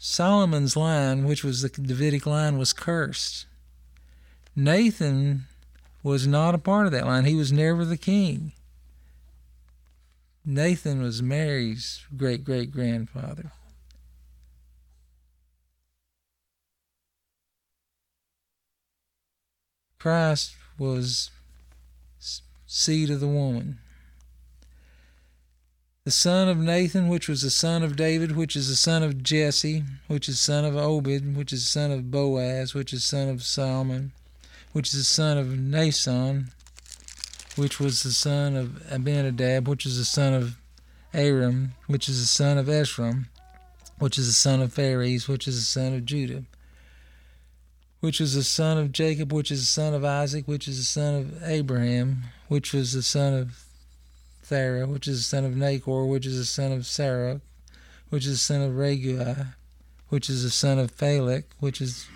Solomon's 0.00 0.78
line, 0.78 1.24
which 1.24 1.44
was 1.44 1.60
the 1.60 1.68
Davidic 1.68 2.24
line, 2.24 2.56
was 2.56 2.72
cursed. 2.72 3.44
Nathan 4.56 5.44
was 6.02 6.26
not 6.26 6.54
a 6.54 6.58
part 6.58 6.86
of 6.86 6.92
that 6.92 7.04
line. 7.04 7.26
He 7.26 7.34
was 7.34 7.52
never 7.52 7.84
the 7.84 7.98
king. 7.98 8.52
Nathan 10.46 11.02
was 11.02 11.22
Mary's 11.22 12.06
great 12.16 12.42
great 12.42 12.72
grandfather. 12.72 13.52
Christ 19.98 20.54
was 20.78 21.30
seed 22.66 23.10
of 23.10 23.20
the 23.20 23.26
woman. 23.26 23.78
The 26.04 26.12
son 26.12 26.48
of 26.48 26.58
Nathan, 26.58 27.08
which 27.08 27.28
was 27.28 27.42
the 27.42 27.50
son 27.50 27.82
of 27.82 27.96
David, 27.96 28.36
which 28.36 28.54
is 28.54 28.68
the 28.68 28.76
son 28.76 29.02
of 29.02 29.24
Jesse, 29.24 29.82
which 30.06 30.28
is 30.28 30.38
son 30.38 30.64
of 30.64 30.76
Obed, 30.76 31.36
which 31.36 31.52
is 31.52 31.66
son 31.66 31.90
of 31.90 32.12
Boaz, 32.12 32.72
which 32.72 32.92
is 32.92 33.02
son 33.02 33.28
of 33.28 33.42
Salmon, 33.42 34.12
which 34.72 34.88
is 34.88 34.98
the 35.00 35.04
son 35.04 35.38
of 35.38 35.58
Nason, 35.58 36.48
which 37.56 37.80
was 37.80 38.02
the 38.02 38.12
son 38.12 38.56
of 38.56 38.82
Abinadab, 38.90 39.66
which 39.68 39.86
is 39.86 39.98
the 39.98 40.04
son 40.04 40.34
of 40.34 40.56
Aram, 41.14 41.72
which 41.86 42.08
is 42.08 42.20
the 42.20 42.26
son 42.26 42.58
of 42.58 42.66
Esrom, 42.66 43.26
which 43.98 44.18
is 44.18 44.26
the 44.26 44.32
son 44.32 44.60
of 44.60 44.72
Phares, 44.72 45.28
which 45.28 45.48
is 45.48 45.56
the 45.56 45.62
son 45.62 45.94
of 45.94 46.04
Judah, 46.04 46.44
which 48.00 48.20
was 48.20 48.34
the 48.34 48.42
son 48.42 48.76
of 48.76 48.92
Jacob, 48.92 49.32
which 49.32 49.50
is 49.50 49.60
the 49.60 49.66
son 49.66 49.94
of 49.94 50.04
Isaac, 50.04 50.46
which 50.46 50.68
is 50.68 50.78
the 50.78 50.84
son 50.84 51.14
of 51.14 51.42
Abraham, 51.42 52.24
which 52.48 52.72
was 52.74 52.92
the 52.92 53.02
son 53.02 53.34
of 53.34 53.66
Thera, 54.44 54.86
which 54.86 55.08
is 55.08 55.18
the 55.18 55.24
son 55.24 55.44
of 55.44 55.52
Nachor, 55.52 56.08
which 56.08 56.26
is 56.26 56.36
the 56.38 56.44
son 56.44 56.72
of 56.72 56.86
Sarah, 56.86 57.40
which 58.10 58.26
is 58.26 58.32
the 58.32 58.38
son 58.38 58.62
of 58.62 58.76
Raguel, 58.76 59.54
which 60.08 60.30
is 60.30 60.42
the 60.42 60.50
son 60.50 60.78
of 60.78 60.96
Phalec, 60.96 61.44
which 61.58 61.80
is, 61.80 62.06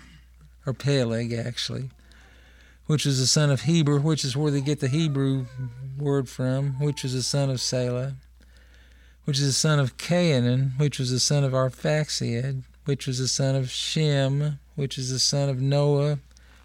or 0.65 0.73
Peleg 0.73 1.33
actually, 1.33 1.89
which 2.91 3.05
is 3.05 3.21
the 3.21 3.25
son 3.25 3.49
of 3.49 3.61
Heber, 3.61 4.01
which 4.01 4.25
is 4.25 4.35
where 4.35 4.51
they 4.51 4.59
get 4.59 4.81
the 4.81 4.89
Hebrew 4.89 5.45
word 5.97 6.27
from, 6.27 6.73
which 6.73 7.05
is 7.05 7.13
the 7.13 7.23
son 7.23 7.49
of 7.49 7.61
Salah, 7.61 8.15
which 9.23 9.39
is 9.39 9.45
the 9.45 9.53
son 9.53 9.79
of 9.79 9.95
Cainan, 9.95 10.77
which 10.77 10.99
was 10.99 11.09
the 11.09 11.21
son 11.21 11.45
of 11.45 11.53
Arphaxad, 11.53 12.63
which 12.83 13.07
was 13.07 13.19
the 13.19 13.29
son 13.29 13.55
of 13.55 13.71
Shem, 13.71 14.59
which 14.75 14.97
is 14.97 15.09
the 15.09 15.19
son 15.19 15.47
of 15.47 15.61
Noah, 15.61 16.19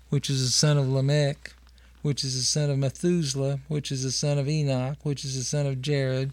which 0.08 0.28
is 0.28 0.44
the 0.44 0.50
son 0.50 0.76
of 0.76 0.88
Lamech, 0.88 1.54
which 2.02 2.24
is 2.24 2.34
the 2.34 2.42
son 2.42 2.70
of 2.70 2.78
Methuselah, 2.78 3.60
which 3.68 3.92
is 3.92 4.02
the 4.02 4.10
son 4.10 4.36
of 4.36 4.48
Enoch, 4.48 4.98
which 5.04 5.24
is 5.24 5.36
the 5.36 5.44
son 5.44 5.64
of 5.64 5.80
Jared, 5.80 6.32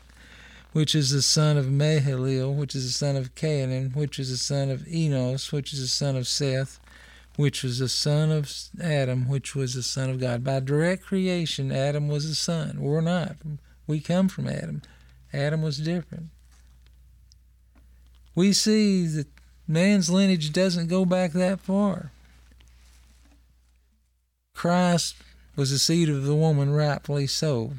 which 0.72 0.96
is 0.96 1.12
the 1.12 1.22
son 1.22 1.56
of 1.56 1.68
Mahalalel, 1.68 2.56
which 2.56 2.74
is 2.74 2.88
the 2.88 2.98
son 2.98 3.16
of 3.16 3.36
Cainan, 3.36 3.96
which 3.96 4.18
is 4.18 4.32
the 4.32 4.38
son 4.38 4.72
of 4.72 4.88
Enos, 4.88 5.52
which 5.52 5.72
is 5.72 5.82
the 5.82 5.88
son 5.88 6.16
of 6.16 6.28
Seth, 6.28 6.80
which 7.36 7.64
was 7.64 7.80
the 7.80 7.90
son 7.90 8.32
of 8.32 8.52
Adam, 8.82 9.28
which 9.28 9.56
was 9.56 9.74
the 9.74 9.84
son 9.84 10.10
of 10.10 10.20
God. 10.20 10.44
By 10.44 10.60
direct 10.60 11.04
creation, 11.04 11.72
Adam 11.72 12.08
was 12.08 12.28
the 12.28 12.36
son. 12.36 12.80
We're 12.80 13.02
not. 13.02 13.38
We 13.88 14.00
come 14.00 14.28
from 14.28 14.48
Adam. 14.48 14.82
Adam 15.34 15.62
was 15.62 15.78
different. 15.78 16.28
We 18.36 18.54
see 18.54 19.06
that 19.08 19.28
man's 19.68 20.10
lineage 20.10 20.52
doesn't 20.54 20.88
go 20.88 21.06
back 21.06 21.32
that 21.34 21.60
far. 21.60 22.12
Christ 24.56 25.16
was 25.56 25.72
the 25.72 25.80
seed 25.80 26.10
of 26.10 26.24
the 26.24 26.36
woman, 26.36 26.72
rightfully 26.72 27.28
so. 27.28 27.74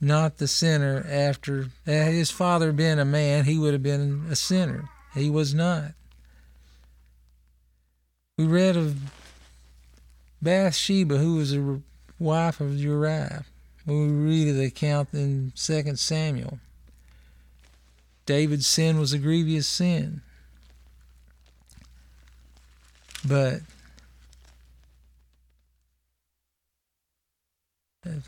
Not 0.00 0.36
the 0.36 0.48
sinner 0.48 1.04
after 1.08 1.68
his 1.84 2.30
father 2.30 2.72
been 2.72 2.98
a 2.98 3.04
man, 3.04 3.44
he 3.44 3.58
would 3.58 3.72
have 3.72 3.82
been 3.82 4.26
a 4.30 4.36
sinner. 4.36 4.88
He 5.14 5.30
was 5.30 5.54
not. 5.54 5.92
We 8.38 8.44
read 8.44 8.76
of 8.76 8.98
Bathsheba, 10.42 11.16
who 11.16 11.36
was 11.36 11.52
the 11.52 11.80
wife 12.18 12.60
of 12.60 12.76
Uriah. 12.76 13.46
when 13.86 13.98
we 13.98 14.30
read 14.30 14.48
of 14.48 14.56
the 14.56 14.66
account 14.66 15.14
in 15.14 15.54
2 15.56 15.96
Samuel. 15.96 16.58
David's 18.26 18.66
sin 18.66 18.98
was 18.98 19.14
a 19.14 19.18
grievous 19.18 19.66
sin. 19.66 20.20
But 23.26 23.60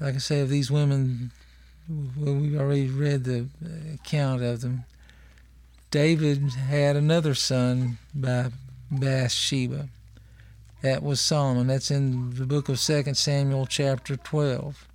like 0.00 0.14
I 0.14 0.18
say, 0.18 0.40
of 0.40 0.48
these 0.48 0.70
women, 0.70 1.32
well, 2.16 2.34
we've 2.34 2.58
already 2.58 2.88
read 2.88 3.24
the 3.24 3.48
account 3.92 4.42
of 4.42 4.62
them. 4.62 4.84
David 5.90 6.38
had 6.54 6.96
another 6.96 7.34
son 7.34 7.98
by 8.14 8.52
Bathsheba. 8.90 9.90
That 10.82 11.02
was 11.02 11.20
Solomon. 11.20 11.66
That's 11.66 11.90
in 11.90 12.34
the 12.34 12.46
book 12.46 12.68
of 12.68 12.80
2 12.80 13.14
Samuel, 13.14 13.66
chapter 13.66 14.16
12. 14.16 14.86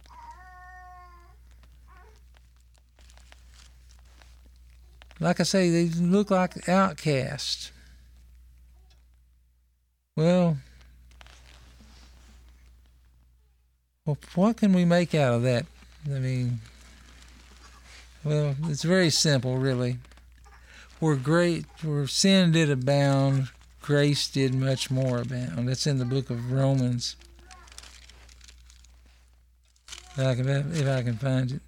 Like 5.19 5.39
I 5.39 5.43
say, 5.43 5.69
they 5.69 5.89
look 5.99 6.31
like 6.31 6.67
outcasts. 6.67 7.71
Well, 10.15 10.57
well, 14.05 14.17
what 14.35 14.57
can 14.57 14.73
we 14.73 14.85
make 14.85 15.15
out 15.15 15.33
of 15.33 15.43
that? 15.43 15.65
I 16.05 16.19
mean, 16.19 16.59
well, 18.23 18.55
it's 18.65 18.83
very 18.83 19.09
simple, 19.09 19.57
really. 19.57 19.97
Where 20.99 21.15
great, 21.15 21.65
where 21.81 22.05
sin 22.07 22.51
did 22.51 22.69
abound, 22.69 23.49
grace 23.83 24.27
did 24.29 24.55
much 24.55 24.89
more 24.89 25.19
abound. 25.19 25.53
Oh, 25.57 25.63
that's 25.63 25.85
in 25.85 25.99
the 25.99 26.05
book 26.05 26.31
of 26.31 26.51
Romans. 26.51 27.15
If 30.17 30.19
I 30.19 30.35
can, 30.35 30.47
if 30.73 30.87
I 30.87 31.03
can 31.03 31.17
find 31.17 31.51
it. 31.51 31.61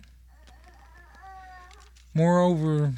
Moreover, 2.14 2.94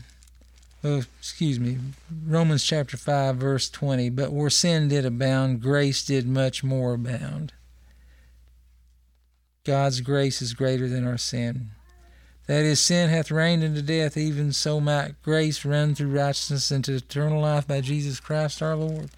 oh, 0.83 1.03
excuse 1.19 1.59
me, 1.59 1.79
Romans 2.25 2.63
chapter 2.63 2.95
5, 2.95 3.35
verse 3.37 3.69
20. 3.69 4.11
But 4.11 4.31
where 4.31 4.51
sin 4.51 4.87
did 4.87 5.05
abound, 5.05 5.61
grace 5.61 6.05
did 6.05 6.27
much 6.27 6.63
more 6.63 6.93
abound. 6.93 7.53
God's 9.63 10.01
grace 10.01 10.41
is 10.41 10.53
greater 10.53 10.87
than 10.87 11.07
our 11.07 11.17
sin. 11.17 11.71
That 12.47 12.63
is, 12.63 12.79
sin 12.79 13.09
hath 13.09 13.29
reigned 13.29 13.63
unto 13.63 13.81
death, 13.81 14.15
even 14.15 14.53
so 14.53 14.79
might 14.79 15.21
grace 15.21 15.65
run 15.65 15.93
through 15.95 16.17
righteousness 16.17 16.71
into 16.71 16.95
eternal 16.95 17.41
life 17.41 17.67
by 17.67 17.81
Jesus 17.81 18.21
Christ 18.21 18.61
our 18.61 18.75
Lord. 18.75 19.09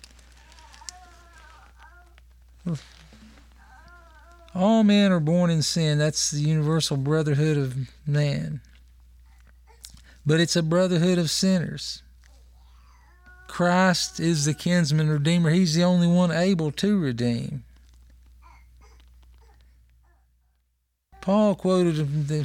All 4.55 4.83
men 4.83 5.11
are 5.11 5.19
born 5.19 5.51
in 5.51 5.61
sin. 5.61 5.99
That's 5.99 6.31
the 6.31 6.41
universal 6.41 6.97
brotherhood 6.97 7.57
of 7.57 7.77
man. 8.07 8.61
But 10.25 10.39
it's 10.39 10.55
a 10.55 10.63
brotherhood 10.63 11.19
of 11.19 11.29
sinners. 11.29 12.01
Christ 13.47 14.19
is 14.19 14.45
the 14.45 14.55
kinsman 14.55 15.09
redeemer. 15.09 15.51
He's 15.51 15.75
the 15.75 15.83
only 15.83 16.07
one 16.07 16.31
able 16.31 16.71
to 16.71 16.99
redeem. 16.99 17.63
Paul 21.21 21.55
quoted 21.55 21.99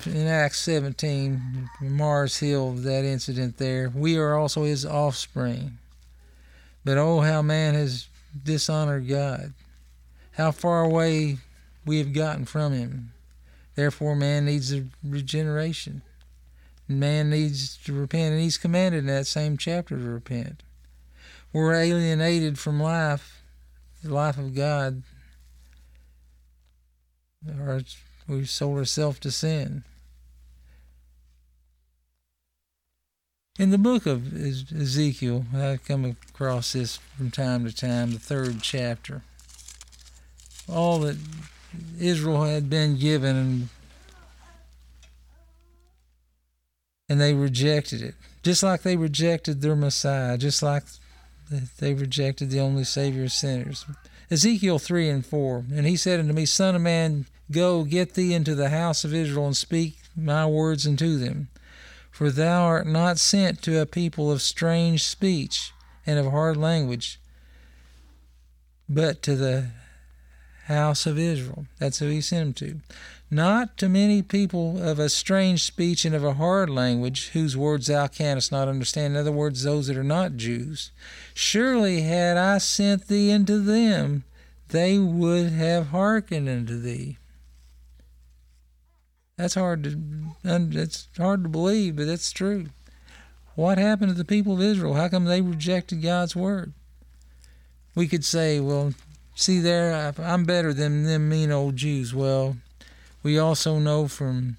in 0.06 0.26
Acts 0.26 0.60
17, 0.60 1.70
Mars 1.80 2.38
Hill, 2.38 2.72
that 2.72 3.04
incident 3.04 3.58
there. 3.58 3.88
We 3.94 4.18
are 4.18 4.34
also 4.34 4.64
his 4.64 4.84
offspring. 4.84 5.78
But 6.84 6.98
oh, 6.98 7.20
how 7.20 7.40
man 7.40 7.74
has 7.74 8.08
dishonored 8.42 9.08
God. 9.08 9.54
How 10.32 10.50
far 10.50 10.82
away 10.82 11.38
we 11.87 11.98
have 11.98 12.12
gotten 12.12 12.44
from 12.44 12.72
him. 12.72 13.12
Therefore, 13.74 14.16
man 14.16 14.44
needs 14.44 14.72
a 14.72 14.84
regeneration. 15.02 16.02
Man 16.88 17.30
needs 17.30 17.76
to 17.84 17.92
repent, 17.92 18.32
and 18.32 18.42
he's 18.42 18.58
commanded 18.58 18.98
in 18.98 19.06
that 19.06 19.26
same 19.26 19.56
chapter 19.56 19.96
to 19.96 20.04
repent. 20.04 20.62
We're 21.52 21.74
alienated 21.74 22.58
from 22.58 22.80
life, 22.80 23.42
the 24.02 24.12
life 24.12 24.37
of 24.37 24.54
God. 24.54 25.02
We 28.26 28.44
sold 28.44 28.78
ourselves 28.78 29.18
to 29.20 29.30
sin. 29.30 29.84
In 33.58 33.70
the 33.70 33.78
book 33.78 34.04
of 34.04 34.34
Ezekiel, 34.34 35.46
I 35.54 35.78
come 35.87 36.04
across 36.04 36.72
this 36.72 36.96
from 37.16 37.30
time 37.30 37.64
to 37.64 37.72
time, 37.72 38.10
the 38.10 38.18
third 38.18 38.60
chapter. 38.62 39.22
All 40.68 40.98
that 41.00 41.16
Israel 42.00 42.44
had 42.44 42.68
been 42.68 42.98
given, 42.98 43.37
and, 43.37 43.68
and 47.08 47.20
they 47.20 47.32
rejected 47.32 48.02
it. 48.02 48.16
Just 48.42 48.64
like 48.64 48.82
they 48.82 48.96
rejected 48.96 49.60
their 49.60 49.76
Messiah, 49.76 50.37
just 50.37 50.60
like 50.62 50.82
they 51.78 51.94
rejected 51.94 52.50
the 52.50 52.60
only 52.60 52.84
Savior 52.84 53.24
of 53.24 53.32
sinners. 53.32 53.84
Ezekiel 54.30 54.78
3 54.78 55.08
and 55.08 55.26
4. 55.26 55.64
And 55.74 55.87
he 55.87 55.96
said 55.96 56.20
unto 56.20 56.32
me, 56.32 56.46
Son 56.46 56.74
of 56.74 56.82
man, 56.82 57.26
Go, 57.50 57.84
get 57.84 58.14
thee 58.14 58.32
into 58.32 58.54
the 58.54 58.70
house 58.70 59.04
of 59.04 59.14
Israel, 59.14 59.46
and 59.46 59.56
speak 59.56 59.98
my 60.16 60.46
words 60.46 60.87
unto 60.87 61.18
them. 61.18 61.48
For 62.10 62.30
thou 62.30 62.64
art 62.64 62.87
not 62.87 63.18
sent 63.18 63.60
to 63.62 63.80
a 63.80 63.87
people 63.87 64.30
of 64.30 64.40
strange 64.40 65.04
speech 65.04 65.72
and 66.06 66.18
of 66.18 66.30
hard 66.30 66.56
language, 66.56 67.20
but 68.88 69.20
to 69.22 69.34
the 69.34 69.70
house 70.66 71.07
of 71.07 71.18
Israel. 71.18 71.66
That's 71.79 71.98
who 71.98 72.09
he 72.09 72.20
sent 72.20 72.61
him 72.61 72.68
to. 72.68 72.81
Not 73.31 73.77
to 73.79 73.88
many 73.88 74.22
people 74.22 74.83
of 74.83 74.98
a 74.98 75.09
strange 75.09 75.62
speech 75.62 76.05
and 76.05 76.14
of 76.14 76.24
a 76.24 76.35
hard 76.35 76.70
language, 76.70 77.31
whose 77.31 77.57
words 77.57 77.88
thou 77.88 78.07
canst 78.07 78.53
not 78.53 78.68
understand. 78.68 79.14
In 79.14 79.20
other 79.20 79.33
words, 79.33 79.62
those 79.62 79.88
that 79.88 79.96
are 79.96 80.05
not 80.05 80.37
Jews. 80.37 80.90
Surely 81.33 82.03
had 82.03 82.37
I 82.37 82.59
sent 82.59 83.09
thee 83.09 83.33
unto 83.33 83.61
them, 83.61 84.24
they 84.68 84.98
would 84.98 85.50
have 85.50 85.88
hearkened 85.88 86.48
unto 86.48 86.81
thee. 86.81 87.18
That's 89.37 89.55
hard 89.55 89.83
to 89.85 89.98
it's 90.44 91.09
hard 91.16 91.42
to 91.42 91.48
believe, 91.48 91.96
but 91.96 92.07
that's 92.07 92.31
true. 92.31 92.66
What 93.57 93.79
happened 93.79 94.11
to 94.11 94.16
the 94.16 94.24
people 94.24 94.55
of 94.55 94.61
Israel? 94.61 94.94
How 94.94 95.09
come 95.09 95.24
they 95.24 95.40
rejected 95.40 96.03
God's 96.03 96.37
word? 96.37 96.72
We 97.94 98.09
could 98.09 98.24
say, 98.24 98.61
well, 98.61 98.94
see 99.34 99.60
there, 99.60 100.12
I'm 100.18 100.44
better 100.44 100.72
than 100.72 101.04
them 101.04 101.28
mean 101.28 101.50
old 101.50 101.76
Jews. 101.76 102.14
Well, 102.14 102.56
we 103.22 103.38
also 103.38 103.78
know 103.78 104.08
from 104.08 104.56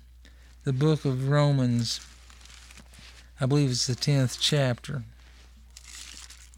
the 0.63 0.73
book 0.73 1.05
of 1.05 1.29
Romans, 1.29 2.05
I 3.39 3.45
believe 3.45 3.69
it's 3.69 3.87
the 3.87 3.95
10th 3.95 4.37
chapter. 4.39 5.03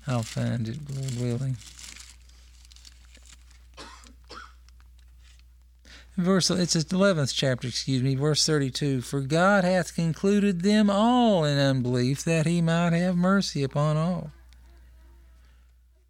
I'll 0.08 0.24
find 0.24 0.68
it, 0.68 0.78
Lord 0.90 1.20
willing. 1.20 1.58
verse 6.18 6.50
it's 6.50 6.74
the 6.74 6.98
11th 6.98 7.32
chapter 7.34 7.68
excuse 7.68 8.02
me 8.02 8.16
verse 8.16 8.44
32 8.44 9.02
for 9.02 9.22
god 9.22 9.64
hath 9.64 9.94
concluded 9.94 10.64
them 10.64 10.90
all 10.90 11.46
in 11.46 11.60
unbelief 11.60 12.24
that 12.24 12.48
he 12.48 12.60
might 12.60 12.92
have 12.92 13.16
mercy 13.16 13.62
upon 13.62 13.96
all 13.96 14.32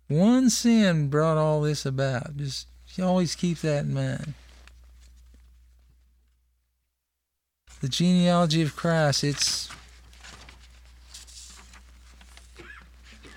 one 0.07 0.49
sin 0.49 1.09
brought 1.09 1.37
all 1.37 1.61
this 1.61 1.85
about. 1.85 2.37
Just 2.37 2.67
always 3.01 3.35
keep 3.35 3.59
that 3.59 3.85
in 3.85 3.93
mind. 3.93 4.33
The 7.81 7.89
genealogy 7.89 8.63
of 8.63 8.75
christ 8.75 9.23
it's 9.23 9.69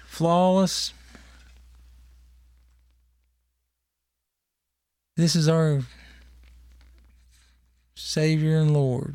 flawless. 0.07 0.95
This 5.17 5.37
is 5.37 5.49
our 5.49 5.83
Savior 7.95 8.59
and 8.59 8.73
Lord. 8.73 9.15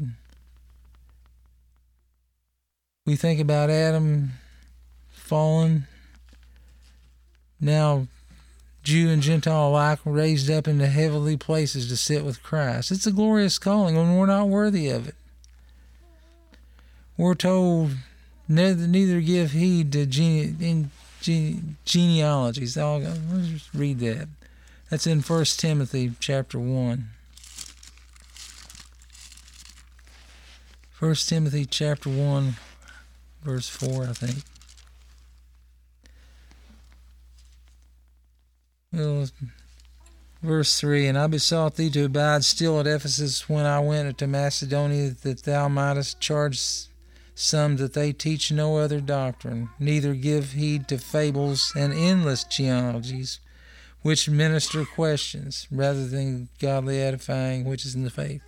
We 3.05 3.15
think 3.15 3.39
about 3.39 3.69
Adam 3.69 4.33
fallen, 5.11 5.87
now 7.59 8.07
Jew 8.83 9.09
and 9.09 9.21
Gentile 9.21 9.69
alike 9.69 9.99
raised 10.05 10.49
up 10.49 10.67
into 10.67 10.85
heavenly 10.87 11.37
places 11.37 11.87
to 11.89 11.97
sit 11.97 12.23
with 12.23 12.43
Christ. 12.43 12.91
It's 12.91 13.07
a 13.07 13.11
glorious 13.11 13.57
calling, 13.57 13.97
and 13.97 14.17
we're 14.17 14.27
not 14.27 14.47
worthy 14.47 14.89
of 14.89 15.07
it. 15.07 15.15
We're 17.17 17.33
told 17.33 17.91
neither, 18.47 18.87
neither 18.87 19.21
give 19.21 19.51
heed 19.51 19.91
to 19.93 20.05
gene, 20.05 20.91
gene, 21.21 21.77
genealogies. 21.85 22.77
I'll, 22.77 22.99
let's 22.99 23.47
just 23.47 23.73
read 23.73 23.99
that. 23.99 24.27
That's 24.89 25.07
in 25.07 25.21
1 25.21 25.45
Timothy 25.57 26.11
chapter 26.19 26.59
1. 26.59 27.09
First 30.91 31.27
Timothy 31.27 31.65
chapter 31.65 32.09
1 32.09 32.55
verse 33.43 33.69
4 33.69 34.03
I 34.03 34.13
think. 34.13 34.43
Well, 38.95 39.27
Verse 40.45 40.79
3 40.79 41.07
And 41.07 41.17
I 41.17 41.27
besought 41.27 41.75
thee 41.75 41.89
to 41.89 42.05
abide 42.05 42.43
still 42.43 42.79
at 42.79 42.87
Ephesus 42.87 43.49
when 43.49 43.65
I 43.65 43.79
went 43.79 44.07
into 44.07 44.27
Macedonia, 44.27 45.15
that 45.23 45.43
thou 45.43 45.67
mightest 45.67 46.19
charge 46.19 46.59
some 47.33 47.77
that 47.77 47.93
they 47.93 48.13
teach 48.13 48.51
no 48.51 48.77
other 48.77 49.01
doctrine, 49.01 49.69
neither 49.79 50.13
give 50.13 50.53
heed 50.53 50.87
to 50.87 50.97
fables 50.97 51.73
and 51.75 51.93
endless 51.93 52.43
genealogies, 52.43 53.39
which 54.03 54.29
minister 54.29 54.85
questions, 54.85 55.67
rather 55.71 56.07
than 56.07 56.47
godly 56.61 57.01
edifying 57.01 57.65
which 57.65 57.85
is 57.85 57.95
in 57.95 58.03
the 58.03 58.09
faith. 58.09 58.41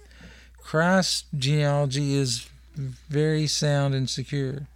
Christ's 0.61 1.25
genealogy 1.35 2.13
is 2.13 2.47
very 2.75 3.47
sound 3.47 3.95
and 3.95 4.09
secure. 4.09 4.67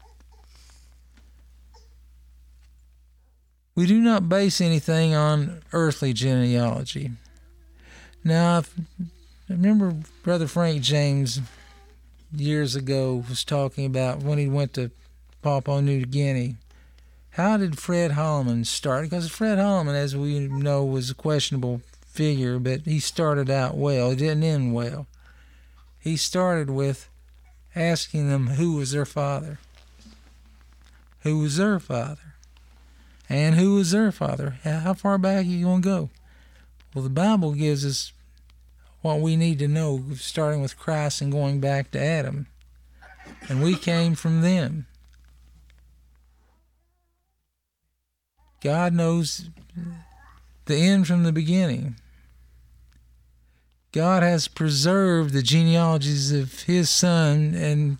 We 3.73 3.87
do 3.87 3.99
not 3.99 4.27
base 4.27 4.59
anything 4.59 5.15
on 5.15 5.61
earthly 5.71 6.13
genealogy. 6.13 7.11
Now, 8.23 8.63
I 8.99 9.53
remember 9.53 9.95
Brother 10.23 10.47
Frank 10.47 10.81
James 10.81 11.39
years 12.35 12.75
ago 12.75 13.23
was 13.29 13.43
talking 13.43 13.85
about 13.85 14.23
when 14.23 14.37
he 14.37 14.47
went 14.47 14.73
to 14.73 14.91
Papua 15.41 15.81
New 15.81 16.05
Guinea. 16.05 16.57
How 17.31 17.55
did 17.55 17.79
Fred 17.79 18.11
Holloman 18.11 18.65
start? 18.65 19.03
Because 19.03 19.29
Fred 19.29 19.57
Holloman, 19.57 19.95
as 19.95 20.15
we 20.15 20.47
know, 20.47 20.83
was 20.83 21.09
a 21.09 21.15
questionable 21.15 21.81
figure, 22.05 22.59
but 22.59 22.81
he 22.81 22.99
started 22.99 23.49
out 23.49 23.77
well. 23.77 24.09
He 24.09 24.17
didn't 24.17 24.43
end 24.43 24.73
well. 24.73 25.07
He 25.97 26.17
started 26.17 26.69
with 26.69 27.09
asking 27.73 28.29
them 28.29 28.47
who 28.47 28.73
was 28.73 28.91
their 28.91 29.05
father. 29.05 29.59
Who 31.21 31.39
was 31.39 31.55
their 31.57 31.79
father? 31.79 32.30
And 33.31 33.55
who 33.55 33.75
was 33.75 33.91
their 33.91 34.11
father? 34.11 34.57
How 34.65 34.93
far 34.93 35.17
back 35.17 35.37
are 35.37 35.41
you 35.47 35.63
going 35.63 35.81
to 35.83 35.87
go? 35.87 36.09
Well, 36.93 37.05
the 37.05 37.09
Bible 37.09 37.53
gives 37.53 37.85
us 37.85 38.11
what 39.01 39.21
we 39.21 39.37
need 39.37 39.57
to 39.59 39.69
know, 39.69 40.03
starting 40.15 40.61
with 40.61 40.77
Christ 40.77 41.21
and 41.21 41.31
going 41.31 41.61
back 41.61 41.91
to 41.91 41.99
Adam. 41.99 42.47
And 43.47 43.63
we 43.63 43.75
came 43.75 44.15
from 44.15 44.41
them. 44.41 44.85
God 48.59 48.91
knows 48.93 49.49
the 50.65 50.75
end 50.75 51.07
from 51.07 51.23
the 51.23 51.31
beginning. 51.31 51.95
God 53.93 54.23
has 54.23 54.49
preserved 54.49 55.31
the 55.33 55.41
genealogies 55.41 56.33
of 56.33 56.63
his 56.63 56.89
son 56.89 57.53
and 57.55 57.97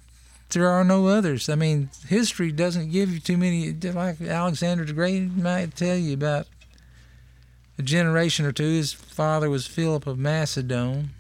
there 0.52 0.68
are 0.68 0.84
no 0.84 1.08
others. 1.08 1.50
I 1.50 1.56
mean, 1.56 1.90
history 2.08 2.52
doesn't 2.52 2.92
give 2.92 3.12
you 3.12 3.20
too 3.20 3.38
many. 3.38 3.72
Like 3.72 4.22
Alexander 4.22 4.86
the 4.86 4.94
Great 4.94 5.32
might 5.32 5.76
tell 5.76 5.98
you 5.98 6.14
about 6.14 6.48
a 7.78 7.82
generation 7.82 8.46
or 8.46 8.52
two. 8.52 8.64
His 8.70 8.94
father 8.94 9.50
was 9.50 9.68
Philip 9.68 10.08
of 10.08 10.18
Macedon, 10.18 11.12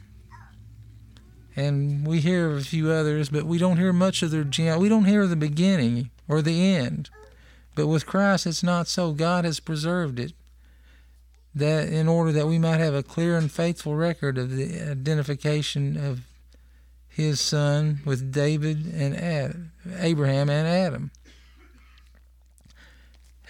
and 1.55 2.05
we 2.05 2.19
hear 2.19 2.51
of 2.51 2.57
a 2.57 2.63
few 2.63 2.91
others, 2.91 3.29
but 3.29 3.43
we 3.43 3.57
don't 3.57 3.77
hear 3.77 3.93
much 3.93 4.21
of 4.23 4.31
their 4.31 4.43
genealogy. 4.43 4.83
We 4.83 4.89
don't 4.89 5.05
hear 5.05 5.27
the 5.27 5.35
beginning 5.35 6.09
or 6.27 6.41
the 6.41 6.75
end. 6.75 7.09
But 7.75 7.87
with 7.87 8.05
Christ, 8.05 8.45
it's 8.45 8.63
not 8.63 8.87
so. 8.87 9.13
God 9.13 9.45
has 9.45 9.59
preserved 9.59 10.19
it. 10.19 10.33
That 11.53 11.89
in 11.89 12.07
order 12.07 12.31
that 12.31 12.47
we 12.47 12.57
might 12.57 12.79
have 12.79 12.93
a 12.93 13.03
clear 13.03 13.37
and 13.37 13.51
faithful 13.51 13.95
record 13.95 14.37
of 14.37 14.55
the 14.55 14.89
identification 14.89 15.97
of 15.97 16.21
his 17.11 17.41
son 17.41 17.99
with 18.05 18.31
David 18.31 18.85
and 18.93 19.69
Abraham 19.97 20.49
and 20.49 20.67
Adam. 20.67 21.11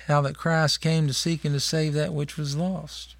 How 0.07 0.21
that 0.21 0.35
Christ 0.35 0.81
came 0.81 1.07
to 1.07 1.13
seek 1.13 1.45
and 1.45 1.53
to 1.53 1.59
save 1.59 1.93
that 1.93 2.13
which 2.13 2.37
was 2.37 2.55
lost. 2.55 3.15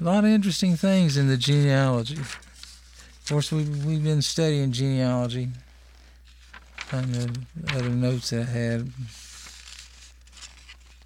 A 0.00 0.04
lot 0.04 0.24
of 0.24 0.30
interesting 0.30 0.74
things 0.74 1.16
in 1.16 1.28
the 1.28 1.36
genealogy. 1.36 2.18
Of 2.18 3.24
course, 3.28 3.52
we've, 3.52 3.84
we've 3.84 4.02
been 4.02 4.20
studying 4.20 4.72
genealogy. 4.72 5.48
Find 6.76 7.14
the 7.14 7.76
other 7.76 7.88
notes 7.88 8.30
that 8.30 8.48
I 8.48 8.50
had. 8.50 8.92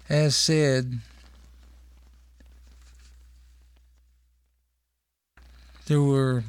As 0.09 0.35
said, 0.35 0.99
there 5.87 6.01
were 6.01 6.43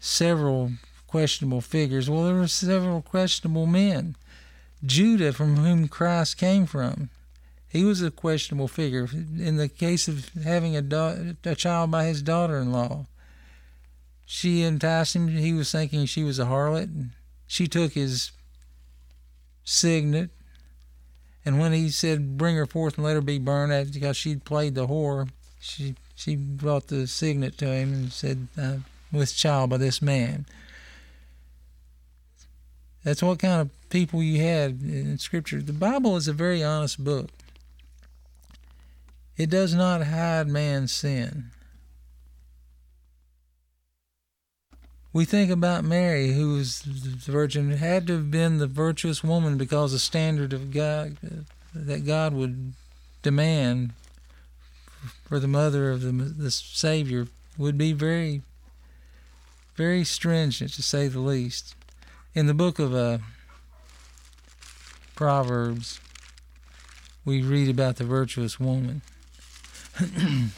several 0.00 0.72
questionable 1.06 1.60
figures. 1.60 2.08
Well, 2.08 2.24
there 2.24 2.34
were 2.34 2.48
several 2.48 3.02
questionable 3.02 3.66
men. 3.66 4.16
Judah, 4.84 5.32
from 5.32 5.56
whom 5.56 5.88
Christ 5.88 6.38
came 6.38 6.66
from, 6.66 7.10
he 7.68 7.84
was 7.84 8.02
a 8.02 8.10
questionable 8.10 8.68
figure. 8.68 9.08
In 9.12 9.56
the 9.56 9.68
case 9.68 10.08
of 10.08 10.30
having 10.44 10.76
a, 10.76 11.36
a 11.44 11.54
child 11.54 11.90
by 11.90 12.04
his 12.04 12.22
daughter 12.22 12.58
in 12.58 12.72
law, 12.72 13.06
she 14.26 14.62
enticed 14.62 15.16
him. 15.16 15.28
He 15.28 15.52
was 15.52 15.70
thinking 15.72 16.06
she 16.06 16.24
was 16.24 16.38
a 16.38 16.44
harlot. 16.44 17.10
She 17.46 17.66
took 17.66 17.92
his 17.92 18.30
signet. 19.64 20.30
And 21.44 21.58
when 21.58 21.72
he 21.72 21.90
said, 21.90 22.38
Bring 22.38 22.56
her 22.56 22.66
forth 22.66 22.96
and 22.96 23.04
let 23.04 23.14
her 23.14 23.20
be 23.20 23.38
burned, 23.38 23.92
because 23.92 24.16
she'd 24.16 24.44
played 24.44 24.74
the 24.74 24.86
whore, 24.86 25.28
she 25.60 25.94
she 26.14 26.36
brought 26.36 26.88
the 26.88 27.06
signet 27.06 27.58
to 27.58 27.66
him 27.66 27.92
and 27.92 28.12
said, 28.12 28.48
uh, 28.60 28.76
with 29.12 29.34
child 29.34 29.70
by 29.70 29.76
this 29.76 30.02
man. 30.02 30.46
That's 33.04 33.22
what 33.22 33.38
kind 33.38 33.60
of 33.60 33.90
people 33.90 34.22
you 34.22 34.40
had 34.40 34.80
in 34.82 35.18
Scripture. 35.18 35.60
The 35.60 35.72
Bible 35.72 36.16
is 36.16 36.26
a 36.26 36.32
very 36.32 36.64
honest 36.64 37.02
book. 37.02 37.30
It 39.36 39.50
does 39.50 39.74
not 39.74 40.06
hide 40.06 40.48
man's 40.48 40.92
sin. 40.92 41.50
We 45.12 45.24
think 45.24 45.50
about 45.50 45.84
Mary, 45.84 46.32
who 46.32 46.54
was 46.54 46.82
the 46.82 47.30
virgin, 47.30 47.70
had 47.70 48.06
to 48.08 48.14
have 48.14 48.30
been 48.30 48.58
the 48.58 48.66
virtuous 48.66 49.22
woman 49.22 49.56
because 49.56 49.92
the 49.92 49.98
standard 49.98 50.52
of 50.52 50.72
God 50.72 51.16
that 51.72 52.06
God 52.06 52.34
would 52.34 52.72
demand 53.22 53.92
for 55.24 55.38
the 55.38 55.48
mother 55.48 55.90
of 55.90 56.02
the, 56.02 56.12
the 56.12 56.50
Savior 56.50 57.26
would 57.56 57.78
be 57.78 57.92
very, 57.92 58.42
very 59.76 60.04
stringent 60.04 60.72
to 60.74 60.82
say 60.82 61.08
the 61.08 61.20
least. 61.20 61.74
In 62.34 62.46
the 62.46 62.54
book 62.54 62.78
of 62.78 62.94
uh, 62.94 63.18
Proverbs, 65.14 66.00
we 67.24 67.42
read 67.42 67.68
about 67.68 67.96
the 67.96 68.04
virtuous 68.04 68.58
woman. 68.58 69.02
a 70.00 70.50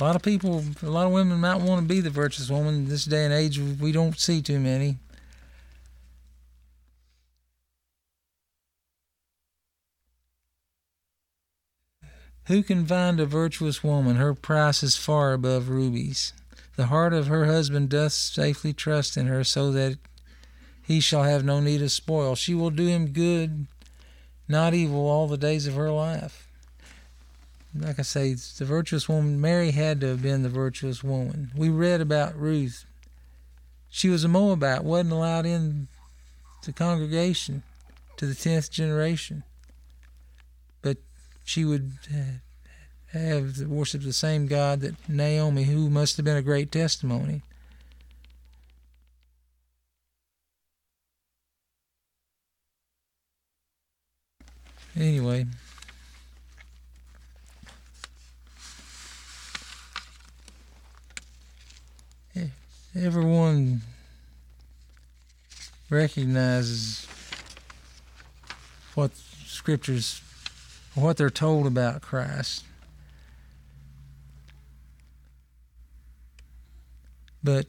lot 0.00 0.16
of 0.16 0.22
people, 0.22 0.64
a 0.82 0.90
lot 0.90 1.06
of 1.06 1.12
women 1.12 1.38
might 1.38 1.60
want 1.60 1.80
to 1.80 1.86
be 1.86 2.00
the 2.00 2.10
virtuous 2.10 2.50
woman. 2.50 2.74
In 2.74 2.88
this 2.88 3.04
day 3.04 3.24
and 3.24 3.32
age, 3.32 3.58
we 3.58 3.92
don't 3.92 4.18
see 4.18 4.42
too 4.42 4.58
many. 4.58 4.98
Who 12.52 12.62
can 12.62 12.84
find 12.84 13.18
a 13.18 13.24
virtuous 13.24 13.82
woman? 13.82 14.16
Her 14.16 14.34
price 14.34 14.82
is 14.82 14.94
far 14.94 15.32
above 15.32 15.70
rubies. 15.70 16.34
The 16.76 16.88
heart 16.88 17.14
of 17.14 17.28
her 17.28 17.46
husband 17.46 17.88
doth 17.88 18.12
safely 18.12 18.74
trust 18.74 19.16
in 19.16 19.26
her, 19.26 19.42
so 19.42 19.72
that 19.72 19.96
he 20.82 21.00
shall 21.00 21.22
have 21.22 21.46
no 21.46 21.60
need 21.60 21.80
of 21.80 21.90
spoil. 21.90 22.34
She 22.34 22.52
will 22.54 22.68
do 22.68 22.86
him 22.86 23.14
good, 23.14 23.68
not 24.48 24.74
evil, 24.74 25.08
all 25.08 25.28
the 25.28 25.38
days 25.38 25.66
of 25.66 25.76
her 25.76 25.90
life. 25.90 26.46
Like 27.74 27.98
I 27.98 28.02
say, 28.02 28.34
the 28.34 28.66
virtuous 28.66 29.08
woman, 29.08 29.40
Mary 29.40 29.70
had 29.70 30.02
to 30.02 30.08
have 30.08 30.20
been 30.20 30.42
the 30.42 30.50
virtuous 30.50 31.02
woman. 31.02 31.52
We 31.56 31.70
read 31.70 32.02
about 32.02 32.38
Ruth. 32.38 32.84
She 33.88 34.10
was 34.10 34.24
a 34.24 34.28
Moabite, 34.28 34.84
wasn't 34.84 35.12
allowed 35.12 35.46
in 35.46 35.88
the 36.66 36.74
congregation 36.74 37.62
to 38.18 38.26
the 38.26 38.34
tenth 38.34 38.70
generation 38.70 39.42
she 41.44 41.64
would 41.64 41.92
uh, 42.12 43.18
have 43.18 43.58
worshiped 43.60 44.04
the 44.04 44.12
same 44.12 44.46
God 44.46 44.80
that 44.80 45.08
Naomi, 45.08 45.64
who 45.64 45.90
must 45.90 46.16
have 46.16 46.24
been 46.24 46.36
a 46.36 46.42
great 46.42 46.72
testimony. 46.72 47.42
Anyway. 54.96 55.46
Everyone 62.94 63.80
recognizes 65.88 67.06
what 68.94 69.12
scriptures 69.46 70.20
what 70.94 71.16
they're 71.16 71.30
told 71.30 71.66
about 71.66 72.02
Christ. 72.02 72.64
But 77.42 77.66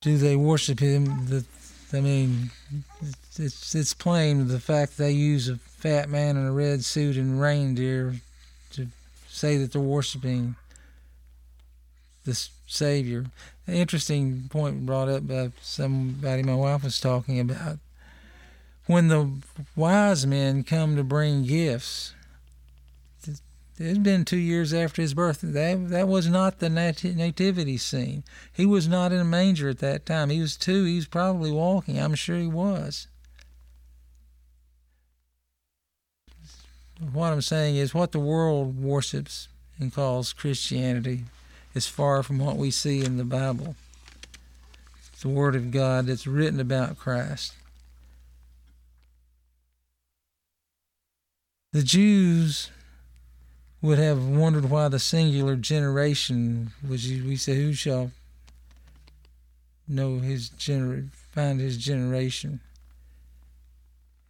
do 0.00 0.16
they 0.16 0.36
worship 0.36 0.80
him? 0.80 1.44
I 1.92 2.00
mean, 2.00 2.50
it's 3.38 3.74
it's 3.74 3.94
plain 3.94 4.48
the 4.48 4.60
fact 4.60 4.98
they 4.98 5.12
use 5.12 5.48
a 5.48 5.56
fat 5.56 6.08
man 6.08 6.36
in 6.36 6.46
a 6.46 6.52
red 6.52 6.84
suit 6.84 7.16
and 7.16 7.40
reindeer 7.40 8.16
to 8.72 8.88
say 9.28 9.56
that 9.58 9.72
they're 9.72 9.80
worshiping 9.80 10.56
the 12.24 12.48
Savior. 12.66 13.26
Interesting 13.66 14.48
point 14.50 14.84
brought 14.84 15.08
up 15.08 15.26
by 15.26 15.52
somebody 15.62 16.42
my 16.42 16.54
wife 16.54 16.84
was 16.84 17.00
talking 17.00 17.38
about. 17.38 17.78
When 18.88 19.08
the 19.08 19.30
wise 19.76 20.26
men 20.26 20.64
come 20.64 20.96
to 20.96 21.04
bring 21.04 21.44
gifts, 21.44 22.14
it's 23.80 23.98
been 23.98 24.24
two 24.24 24.38
years 24.38 24.72
after 24.72 25.02
his 25.02 25.12
birth. 25.12 25.40
That 25.42 25.90
that 25.90 26.08
was 26.08 26.26
not 26.26 26.58
the 26.58 26.70
nat- 26.70 27.04
nativity 27.04 27.76
scene. 27.76 28.24
He 28.50 28.64
was 28.64 28.88
not 28.88 29.12
in 29.12 29.20
a 29.20 29.26
manger 29.26 29.68
at 29.68 29.80
that 29.80 30.06
time. 30.06 30.30
He 30.30 30.40
was 30.40 30.56
two. 30.56 30.84
He 30.84 30.96
was 30.96 31.06
probably 31.06 31.50
walking. 31.50 32.00
I'm 32.00 32.14
sure 32.14 32.38
he 32.38 32.46
was. 32.46 33.08
What 37.12 37.32
I'm 37.34 37.42
saying 37.42 37.76
is, 37.76 37.92
what 37.92 38.12
the 38.12 38.18
world 38.18 38.82
worships 38.82 39.48
and 39.78 39.92
calls 39.92 40.32
Christianity 40.32 41.24
is 41.74 41.86
far 41.86 42.22
from 42.22 42.38
what 42.38 42.56
we 42.56 42.70
see 42.70 43.04
in 43.04 43.18
the 43.18 43.24
Bible. 43.24 43.76
It's 45.12 45.20
the 45.20 45.28
Word 45.28 45.54
of 45.54 45.70
God 45.70 46.06
that's 46.06 46.26
written 46.26 46.58
about 46.58 46.98
Christ. 46.98 47.52
The 51.72 51.82
Jews 51.82 52.70
would 53.82 53.98
have 53.98 54.26
wondered 54.26 54.70
why 54.70 54.88
the 54.88 54.98
singular 54.98 55.54
generation 55.54 56.72
was 56.86 57.06
we 57.06 57.36
say 57.36 57.56
who 57.56 57.74
shall 57.74 58.10
know 59.86 60.18
his 60.18 60.48
gener 60.50 61.10
find 61.32 61.60
his 61.60 61.76
generation? 61.76 62.60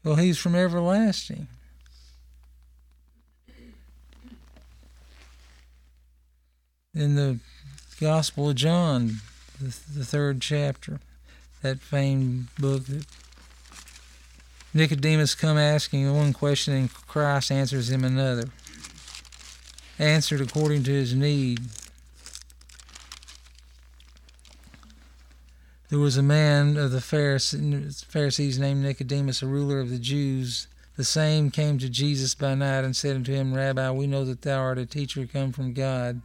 Well 0.02 0.16
he's 0.16 0.38
from 0.38 0.54
everlasting. 0.54 1.46
In 6.94 7.14
the 7.14 7.38
gospel 8.00 8.50
of 8.50 8.56
john 8.56 9.16
the, 9.60 9.76
the 9.92 10.04
third 10.04 10.40
chapter 10.40 11.00
that 11.62 11.80
famed 11.80 12.46
book 12.58 12.84
that 12.86 13.06
nicodemus 14.74 15.34
come 15.34 15.58
asking 15.58 16.12
one 16.14 16.32
question 16.32 16.74
and 16.74 16.92
christ 16.92 17.50
answers 17.50 17.90
him 17.90 18.04
another 18.04 18.44
answered 19.98 20.40
according 20.40 20.84
to 20.84 20.92
his 20.92 21.14
need. 21.14 21.60
There 25.90 25.98
was 25.98 26.16
a 26.16 26.22
man 26.22 26.76
of 26.76 26.90
the 26.92 27.00
Pharisees 27.00 28.58
named 28.58 28.82
Nicodemus, 28.82 29.42
a 29.42 29.46
ruler 29.46 29.80
of 29.80 29.90
the 29.90 29.98
Jews. 29.98 30.68
The 30.96 31.04
same 31.04 31.50
came 31.50 31.78
to 31.78 31.88
Jesus 31.88 32.34
by 32.34 32.54
night 32.54 32.84
and 32.84 32.94
said 32.94 33.16
unto 33.16 33.32
him, 33.32 33.54
Rabbi, 33.54 33.90
we 33.90 34.06
know 34.06 34.24
that 34.24 34.42
thou 34.42 34.60
art 34.60 34.78
a 34.78 34.86
teacher 34.86 35.26
come 35.26 35.52
from 35.52 35.72
God. 35.72 36.20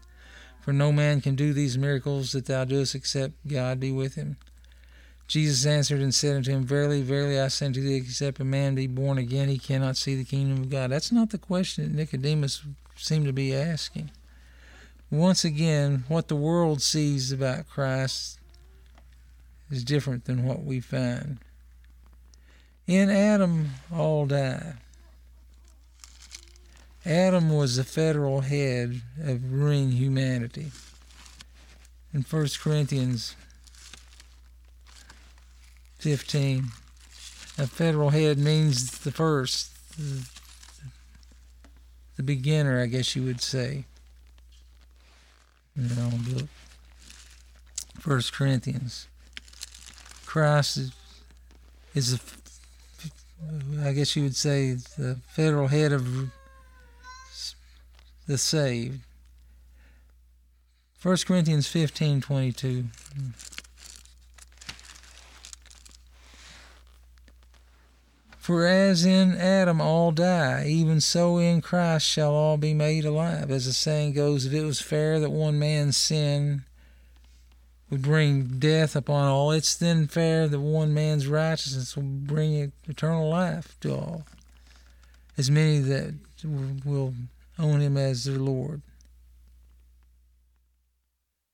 For 0.62 0.74
no 0.74 0.92
man 0.92 1.22
can 1.22 1.36
do 1.36 1.54
these 1.54 1.78
miracles 1.78 2.34
that 2.34 2.46
thou 2.46 2.66
doest 2.66 2.96
except 2.96 3.48
God 3.48 3.80
be 3.80 3.92
with 3.92 4.16
him. 4.16 4.38
Jesus 5.28 5.66
answered 5.66 6.02
and 6.02 6.14
said 6.14 6.36
unto 6.36 6.52
him, 6.52 6.64
Verily, 6.64 7.02
verily, 7.02 7.40
I 7.40 7.48
say 7.48 7.68
unto 7.68 7.82
thee, 7.82 7.96
except 7.96 8.40
a 8.40 8.44
man 8.44 8.76
be 8.76 8.88
born 8.88 9.18
again, 9.18 9.50
he 9.50 9.58
cannot 9.58 9.98
see 9.98 10.16
the 10.16 10.26
kingdom 10.26 10.64
of 10.64 10.70
God. 10.70 10.92
That's 10.92 11.12
not 11.12 11.30
the 11.30 11.38
question 11.38 11.86
that 11.86 11.96
Nicodemus 11.96 12.62
seemed 12.96 13.26
to 13.26 13.34
be 13.34 13.56
asking. 13.56 14.12
Once 15.10 15.46
again, 15.46 16.04
what 16.08 16.28
the 16.28 16.36
world 16.36 16.82
sees 16.82 17.32
about 17.32 17.70
Christ 17.70 18.40
is 19.70 19.84
different 19.84 20.26
than 20.26 20.46
what 20.46 20.64
we 20.64 20.80
find. 20.80 21.40
In 22.88 23.10
Adam, 23.10 23.70
all 23.94 24.26
die. 24.26 24.74
Adam 27.06 27.50
was 27.50 27.76
the 27.76 27.84
federal 27.84 28.42
head 28.42 29.02
of 29.22 29.52
ruling 29.52 29.92
humanity. 29.92 30.72
In 32.14 32.22
1 32.22 32.48
Corinthians 32.62 33.36
15. 36.04 36.66
A 37.58 37.66
federal 37.66 38.10
head 38.10 38.38
means 38.38 39.00
the 39.00 39.12
first, 39.12 39.72
the, 39.98 40.28
the 42.18 42.24
beginner, 42.24 42.82
I 42.82 42.88
guess 42.88 43.16
you 43.16 43.24
would 43.24 43.42
say. 43.42 43.86
You 45.78 45.96
know, 45.96 46.10
look. 46.30 46.50
First 48.02 48.34
Corinthians. 48.34 49.08
Christ 50.26 50.76
is, 50.76 50.92
is 51.96 52.14
a, 52.16 53.80
I 53.88 53.94
guess 53.94 54.14
you 54.18 54.24
would 54.24 54.36
say, 54.36 54.74
the 54.98 55.20
federal 55.30 55.68
head 55.68 55.94
of 55.94 56.32
the 58.28 58.38
saved. 58.38 59.00
First 60.98 61.28
Corinthians 61.28 61.68
15 61.68 62.20
22. 62.20 62.86
For 68.44 68.68
as 68.68 69.06
in 69.06 69.38
Adam 69.38 69.80
all 69.80 70.12
die, 70.12 70.66
even 70.68 71.00
so 71.00 71.38
in 71.38 71.62
Christ 71.62 72.06
shall 72.06 72.34
all 72.34 72.58
be 72.58 72.74
made 72.74 73.06
alive. 73.06 73.50
As 73.50 73.68
the 73.68 73.72
saying 73.72 74.16
goes, 74.16 74.46
if 74.46 74.52
it 74.52 74.66
was 74.66 74.82
fair 74.82 75.18
that 75.22 75.30
one 75.30 75.58
man's 75.58 75.96
sin 75.96 76.66
would 77.90 78.02
bring 78.02 78.60
death 78.60 78.98
upon 78.98 79.30
all, 79.30 79.54
it's 79.54 79.76
then 79.76 80.08
fair 80.08 80.50
that 80.50 80.60
one 80.60 80.94
man's 80.94 81.26
righteousness 81.26 81.96
will 81.96 82.04
bring 82.04 82.74
eternal 82.86 83.30
life 83.30 83.78
to 83.80 83.94
all. 83.94 84.26
As 85.38 85.50
many 85.50 85.80
that 85.80 86.14
will 86.84 87.14
own 87.58 87.80
him 87.80 87.96
as 87.96 88.26
their 88.26 88.40
Lord. 88.40 88.82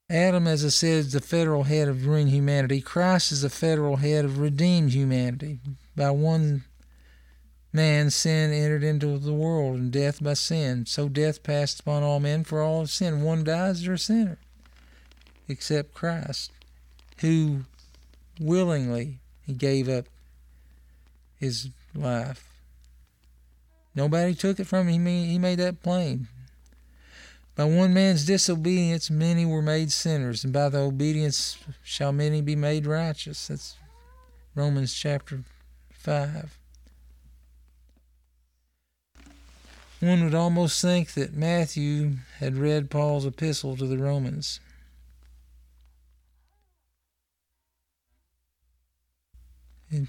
Adam, 0.09 0.47
as 0.47 0.65
I 0.65 0.69
said, 0.69 0.97
is 0.97 1.11
the 1.11 1.21
federal 1.21 1.65
head 1.65 1.87
of 1.87 2.07
ruined 2.07 2.31
humanity. 2.31 2.81
Christ 2.81 3.31
is 3.31 3.43
the 3.43 3.51
federal 3.51 3.97
head 3.97 4.25
of 4.25 4.39
redeemed 4.39 4.93
humanity. 4.93 5.59
By 5.95 6.09
one 6.09 6.63
man 7.71 8.09
sin 8.09 8.51
entered 8.51 8.83
into 8.83 9.17
the 9.17 9.33
world, 9.33 9.75
and 9.75 9.91
death 9.91 10.23
by 10.23 10.33
sin. 10.33 10.85
So 10.85 11.07
death 11.09 11.43
passed 11.43 11.79
upon 11.81 12.03
all 12.03 12.19
men, 12.19 12.43
for 12.43 12.61
all 12.61 12.87
sinned. 12.87 13.23
One 13.23 13.43
dies, 13.43 13.83
they're 13.83 13.93
a 13.93 13.97
sinner, 13.97 14.37
except 15.47 15.93
Christ, 15.93 16.51
who 17.19 17.61
willingly 18.39 19.19
he 19.45 19.53
gave 19.53 19.87
up 19.89 20.05
his 21.37 21.69
life. 21.95 22.45
Nobody 23.95 24.35
took 24.35 24.59
it 24.59 24.67
from 24.67 24.87
him. 24.87 25.05
He 25.05 25.39
made 25.39 25.59
that 25.59 25.81
plain. 25.81 26.27
By 27.55 27.65
one 27.65 27.93
man's 27.93 28.25
disobedience, 28.25 29.09
many 29.09 29.45
were 29.45 29.61
made 29.61 29.91
sinners, 29.91 30.43
and 30.43 30.53
by 30.53 30.69
the 30.69 30.79
obedience 30.79 31.57
shall 31.83 32.13
many 32.13 32.41
be 32.41 32.55
made 32.55 32.85
righteous. 32.85 33.47
That's 33.47 33.75
Romans 34.55 34.93
chapter 34.93 35.43
5. 35.91 36.58
One 39.99 40.23
would 40.23 40.35
almost 40.35 40.81
think 40.81 41.13
that 41.13 41.33
Matthew 41.33 42.13
had 42.37 42.55
read 42.55 42.89
Paul's 42.89 43.25
epistle 43.25 43.75
to 43.75 43.85
the 43.85 43.97
Romans. 43.97 44.61
And 49.91 50.07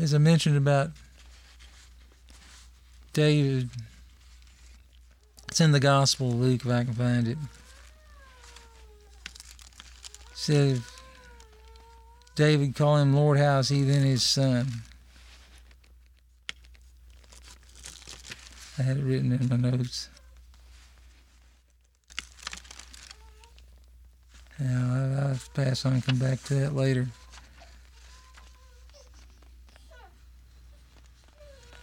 as 0.00 0.14
I 0.14 0.18
mentioned 0.18 0.56
about 0.56 0.90
David, 3.12 3.70
it's 5.48 5.60
in 5.60 5.72
the 5.72 5.80
Gospel 5.80 6.28
of 6.30 6.36
Luke 6.36 6.64
if 6.64 6.70
I 6.70 6.84
can 6.84 6.94
find 6.94 7.26
it. 7.26 7.38
said 10.34 10.80
David 12.36 12.76
called 12.76 13.00
him 13.00 13.14
Lord, 13.14 13.38
how 13.38 13.58
is 13.58 13.70
he 13.70 13.82
then 13.82 14.02
his 14.02 14.22
son? 14.22 14.66
I 18.78 18.82
had 18.82 18.98
it 18.98 19.04
written 19.04 19.32
in 19.32 19.48
my 19.48 19.56
notes. 19.56 20.10
Yeah, 24.60 25.28
I'll 25.28 25.38
pass 25.54 25.84
on 25.84 25.94
and 25.94 26.04
come 26.04 26.18
back 26.18 26.42
to 26.44 26.54
that 26.54 26.74
later. 26.74 27.08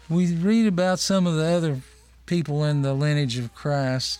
We 0.09 0.35
read 0.35 0.67
about 0.67 0.99
some 0.99 1.25
of 1.25 1.35
the 1.35 1.45
other 1.45 1.81
people 2.25 2.63
in 2.63 2.81
the 2.81 2.93
lineage 2.93 3.37
of 3.37 3.53
Christ. 3.55 4.19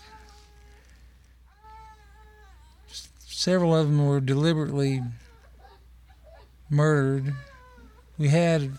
Several 3.20 3.76
of 3.76 3.86
them 3.86 4.04
were 4.04 4.20
deliberately 4.20 5.02
murdered. 6.70 7.34
We 8.18 8.28
had 8.28 8.72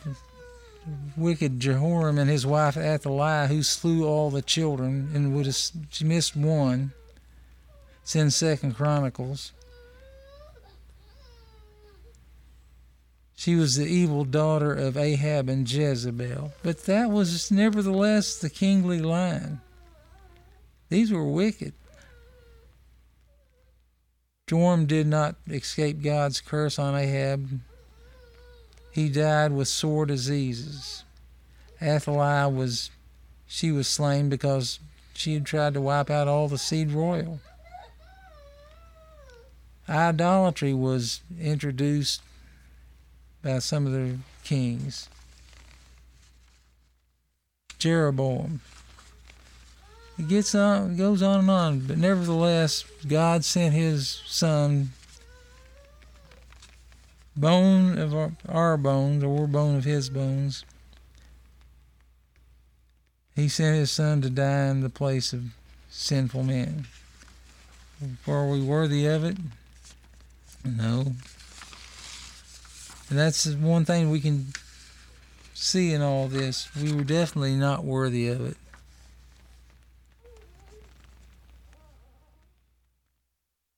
wicked 1.18 1.60
Jehoram 1.60 2.18
and 2.18 2.30
his 2.30 2.46
wife 2.46 2.78
Athaliah, 2.78 3.48
who 3.48 3.64
slew 3.64 4.06
all 4.06 4.30
the 4.30 4.42
children 4.42 5.10
and 5.14 5.36
would 5.36 5.46
have 5.46 5.58
missed 6.04 6.36
one. 6.36 6.94
It's 8.02 8.16
in 8.16 8.32
Second 8.32 8.76
Chronicles. 8.76 9.52
She 13.36 13.56
was 13.56 13.76
the 13.76 13.86
evil 13.86 14.24
daughter 14.24 14.74
of 14.74 14.98
Ahab 14.98 15.50
and 15.50 15.70
Jezebel, 15.70 16.54
but 16.64 16.86
that 16.86 17.12
was 17.12 17.52
nevertheless 17.52 18.38
the 18.38 18.50
kingly 18.50 19.00
line. 19.00 19.62
These 20.90 21.12
were 21.12 21.24
wicked. 21.24 21.74
Joram 24.48 24.86
did 24.86 25.08
not 25.08 25.36
escape 25.48 26.02
God's 26.02 26.40
curse 26.40 26.78
on 26.78 26.96
Ahab. 26.96 27.60
He 28.96 29.10
died 29.10 29.52
with 29.52 29.68
sore 29.68 30.06
diseases. 30.06 31.04
Athaliah 31.82 32.48
was 32.48 32.92
she 33.46 33.70
was 33.70 33.90
slain 33.90 34.30
because 34.30 34.80
she 35.14 35.34
had 35.34 35.46
tried 35.46 35.74
to 35.74 35.82
wipe 35.82 36.10
out 36.10 36.30
all 36.30 36.48
the 36.48 36.58
seed 36.58 36.92
royal. 36.92 37.42
Idolatry 39.90 40.74
was 40.74 41.20
introduced 41.38 42.22
by 43.44 43.60
some 43.60 43.86
of 43.86 43.92
the 43.92 44.18
kings. 44.46 45.10
Jeroboam. 47.78 48.62
It 50.18 50.30
gets 50.30 50.56
on, 50.56 50.96
goes 50.96 51.22
on 51.22 51.42
and 51.42 51.52
on, 51.52 51.80
but 51.82 51.98
nevertheless, 51.98 52.86
God 53.06 53.44
sent 53.44 53.76
His 53.76 54.22
Son, 54.26 54.94
bone 57.36 57.98
of 57.98 58.14
our, 58.14 58.32
our 58.48 58.78
bones, 58.78 59.24
or 59.24 59.48
bone 59.48 59.76
of 59.76 59.84
His 59.84 60.10
bones. 60.10 60.66
He 63.36 63.50
sent 63.50 63.76
His 63.76 63.92
Son 63.92 64.22
to 64.22 64.30
die 64.30 64.68
in 64.68 64.82
the 64.82 64.90
place 64.90 65.34
of 65.34 65.44
sinful 65.90 66.44
men. 66.44 66.88
Are 68.28 68.48
we 68.48 68.62
worthy 68.62 69.06
of 69.06 69.24
it? 69.24 69.38
No. 70.64 71.14
And 73.10 73.20
that's 73.20 73.46
one 73.48 73.86
thing 73.86 74.10
we 74.10 74.20
can 74.20 74.48
see 75.54 75.94
in 75.94 76.02
all 76.02 76.28
this. 76.28 76.70
We 76.76 76.92
were 76.92 77.04
definitely 77.04 77.56
not 77.56 77.84
worthy 77.84 78.28
of 78.30 78.42
it. 78.42 78.58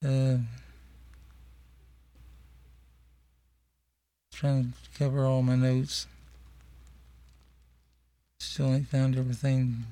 Uh, 0.05 0.37
trying 4.38 4.71
to 4.71 4.99
cover 4.99 5.25
all 5.25 5.41
my 5.41 5.55
notes. 5.55 6.05
Still 8.39 8.71
ain't 8.75 8.88
found 8.88 9.17
everything. 9.17 9.85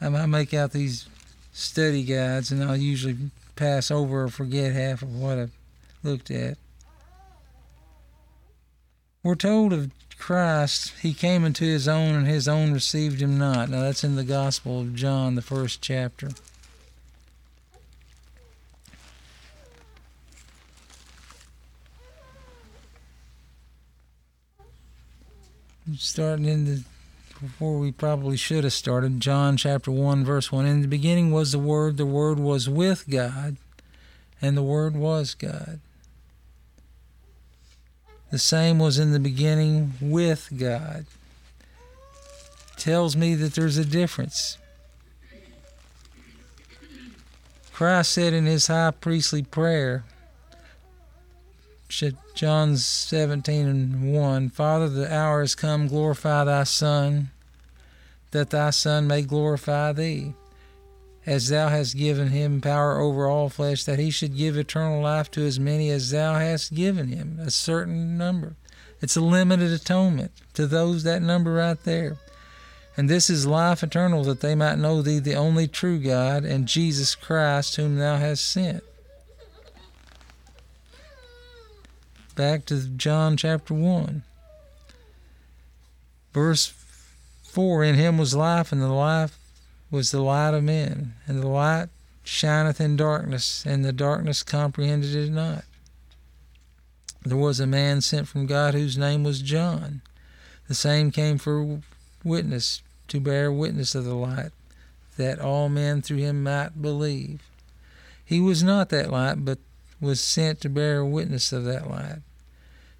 I 0.00 0.08
might 0.08 0.26
make 0.26 0.54
out 0.54 0.72
these 0.72 1.06
study 1.52 2.04
guides, 2.04 2.50
and 2.50 2.64
I'll 2.64 2.74
usually 2.74 3.18
pass 3.54 3.90
over 3.90 4.24
or 4.24 4.28
forget 4.28 4.72
half 4.72 5.02
of 5.02 5.14
what 5.14 5.36
I've 5.36 5.52
looked 6.02 6.30
at. 6.30 6.56
We're 9.22 9.34
told 9.34 9.74
of 9.74 9.90
Christ, 10.16 10.94
he 11.02 11.12
came 11.12 11.44
into 11.44 11.64
his 11.64 11.86
own, 11.86 12.14
and 12.14 12.26
his 12.26 12.48
own 12.48 12.72
received 12.72 13.20
him 13.20 13.36
not. 13.36 13.68
Now 13.68 13.82
that's 13.82 14.04
in 14.04 14.16
the 14.16 14.24
Gospel 14.24 14.80
of 14.80 14.94
John, 14.94 15.34
the 15.34 15.42
first 15.42 15.82
chapter. 15.82 16.30
Starting 26.00 26.44
in 26.44 26.64
the 26.64 26.84
before 27.40 27.78
we 27.78 27.90
probably 27.90 28.36
should 28.36 28.62
have 28.62 28.72
started, 28.72 29.20
John 29.20 29.56
chapter 29.56 29.90
1, 29.90 30.24
verse 30.24 30.52
1. 30.52 30.64
In 30.64 30.82
the 30.82 30.88
beginning 30.88 31.32
was 31.32 31.52
the 31.52 31.58
Word, 31.58 31.96
the 31.96 32.06
Word 32.06 32.38
was 32.38 32.68
with 32.68 33.08
God, 33.08 33.56
and 34.40 34.56
the 34.56 34.62
Word 34.62 34.96
was 34.96 35.34
God. 35.34 35.80
The 38.30 38.38
same 38.38 38.78
was 38.78 38.98
in 38.98 39.12
the 39.12 39.20
beginning 39.20 39.94
with 40.00 40.50
God. 40.56 41.06
Tells 42.76 43.16
me 43.16 43.34
that 43.34 43.54
there's 43.54 43.76
a 43.76 43.84
difference. 43.84 44.56
Christ 47.72 48.12
said 48.12 48.32
in 48.32 48.46
his 48.46 48.68
high 48.68 48.92
priestly 48.92 49.42
prayer, 49.42 50.04
John 51.88 52.76
17 52.76 53.66
and 53.66 54.12
1 54.12 54.50
Father, 54.50 54.90
the 54.90 55.12
hour 55.12 55.40
has 55.40 55.54
come, 55.54 55.88
glorify 55.88 56.44
thy 56.44 56.64
Son, 56.64 57.30
that 58.30 58.50
thy 58.50 58.70
Son 58.70 59.06
may 59.06 59.22
glorify 59.22 59.92
thee, 59.92 60.34
as 61.24 61.48
thou 61.48 61.68
hast 61.68 61.96
given 61.96 62.28
him 62.28 62.60
power 62.60 63.00
over 63.00 63.26
all 63.26 63.48
flesh, 63.48 63.84
that 63.84 63.98
he 63.98 64.10
should 64.10 64.36
give 64.36 64.56
eternal 64.56 65.02
life 65.02 65.30
to 65.30 65.46
as 65.46 65.58
many 65.58 65.88
as 65.88 66.10
thou 66.10 66.34
hast 66.34 66.74
given 66.74 67.08
him, 67.08 67.38
a 67.40 67.50
certain 67.50 68.18
number. 68.18 68.54
It's 69.00 69.16
a 69.16 69.22
limited 69.22 69.72
atonement 69.72 70.32
to 70.54 70.66
those 70.66 71.04
that 71.04 71.22
number 71.22 71.54
right 71.54 71.82
there. 71.84 72.18
And 72.98 73.08
this 73.08 73.30
is 73.30 73.46
life 73.46 73.82
eternal, 73.82 74.24
that 74.24 74.40
they 74.40 74.54
might 74.54 74.78
know 74.78 75.00
thee, 75.00 75.20
the 75.20 75.36
only 75.36 75.66
true 75.68 75.98
God, 75.98 76.44
and 76.44 76.66
Jesus 76.66 77.14
Christ, 77.14 77.76
whom 77.76 77.96
thou 77.96 78.16
hast 78.16 78.46
sent. 78.46 78.84
Back 82.38 82.64
to 82.64 82.88
John 82.90 83.36
chapter 83.36 83.74
1. 83.74 84.22
Verse 86.32 86.72
4 87.42 87.82
In 87.82 87.96
him 87.96 88.16
was 88.16 88.32
life, 88.32 88.70
and 88.70 88.80
the 88.80 88.86
life 88.86 89.36
was 89.90 90.12
the 90.12 90.22
light 90.22 90.54
of 90.54 90.62
men, 90.62 91.14
and 91.26 91.42
the 91.42 91.48
light 91.48 91.88
shineth 92.22 92.80
in 92.80 92.94
darkness, 92.94 93.64
and 93.66 93.84
the 93.84 93.92
darkness 93.92 94.44
comprehended 94.44 95.16
it 95.16 95.32
not. 95.32 95.64
There 97.24 97.36
was 97.36 97.58
a 97.58 97.66
man 97.66 98.02
sent 98.02 98.28
from 98.28 98.46
God 98.46 98.72
whose 98.72 98.96
name 98.96 99.24
was 99.24 99.42
John. 99.42 100.00
The 100.68 100.76
same 100.76 101.10
came 101.10 101.38
for 101.38 101.80
witness, 102.22 102.82
to 103.08 103.18
bear 103.18 103.50
witness 103.50 103.96
of 103.96 104.04
the 104.04 104.14
light, 104.14 104.52
that 105.16 105.40
all 105.40 105.68
men 105.68 106.02
through 106.02 106.18
him 106.18 106.44
might 106.44 106.80
believe. 106.80 107.42
He 108.24 108.38
was 108.38 108.62
not 108.62 108.90
that 108.90 109.10
light, 109.10 109.44
but 109.44 109.58
was 110.00 110.20
sent 110.20 110.60
to 110.60 110.68
bear 110.68 111.04
witness 111.04 111.52
of 111.52 111.64
that 111.64 111.90
light. 111.90 112.18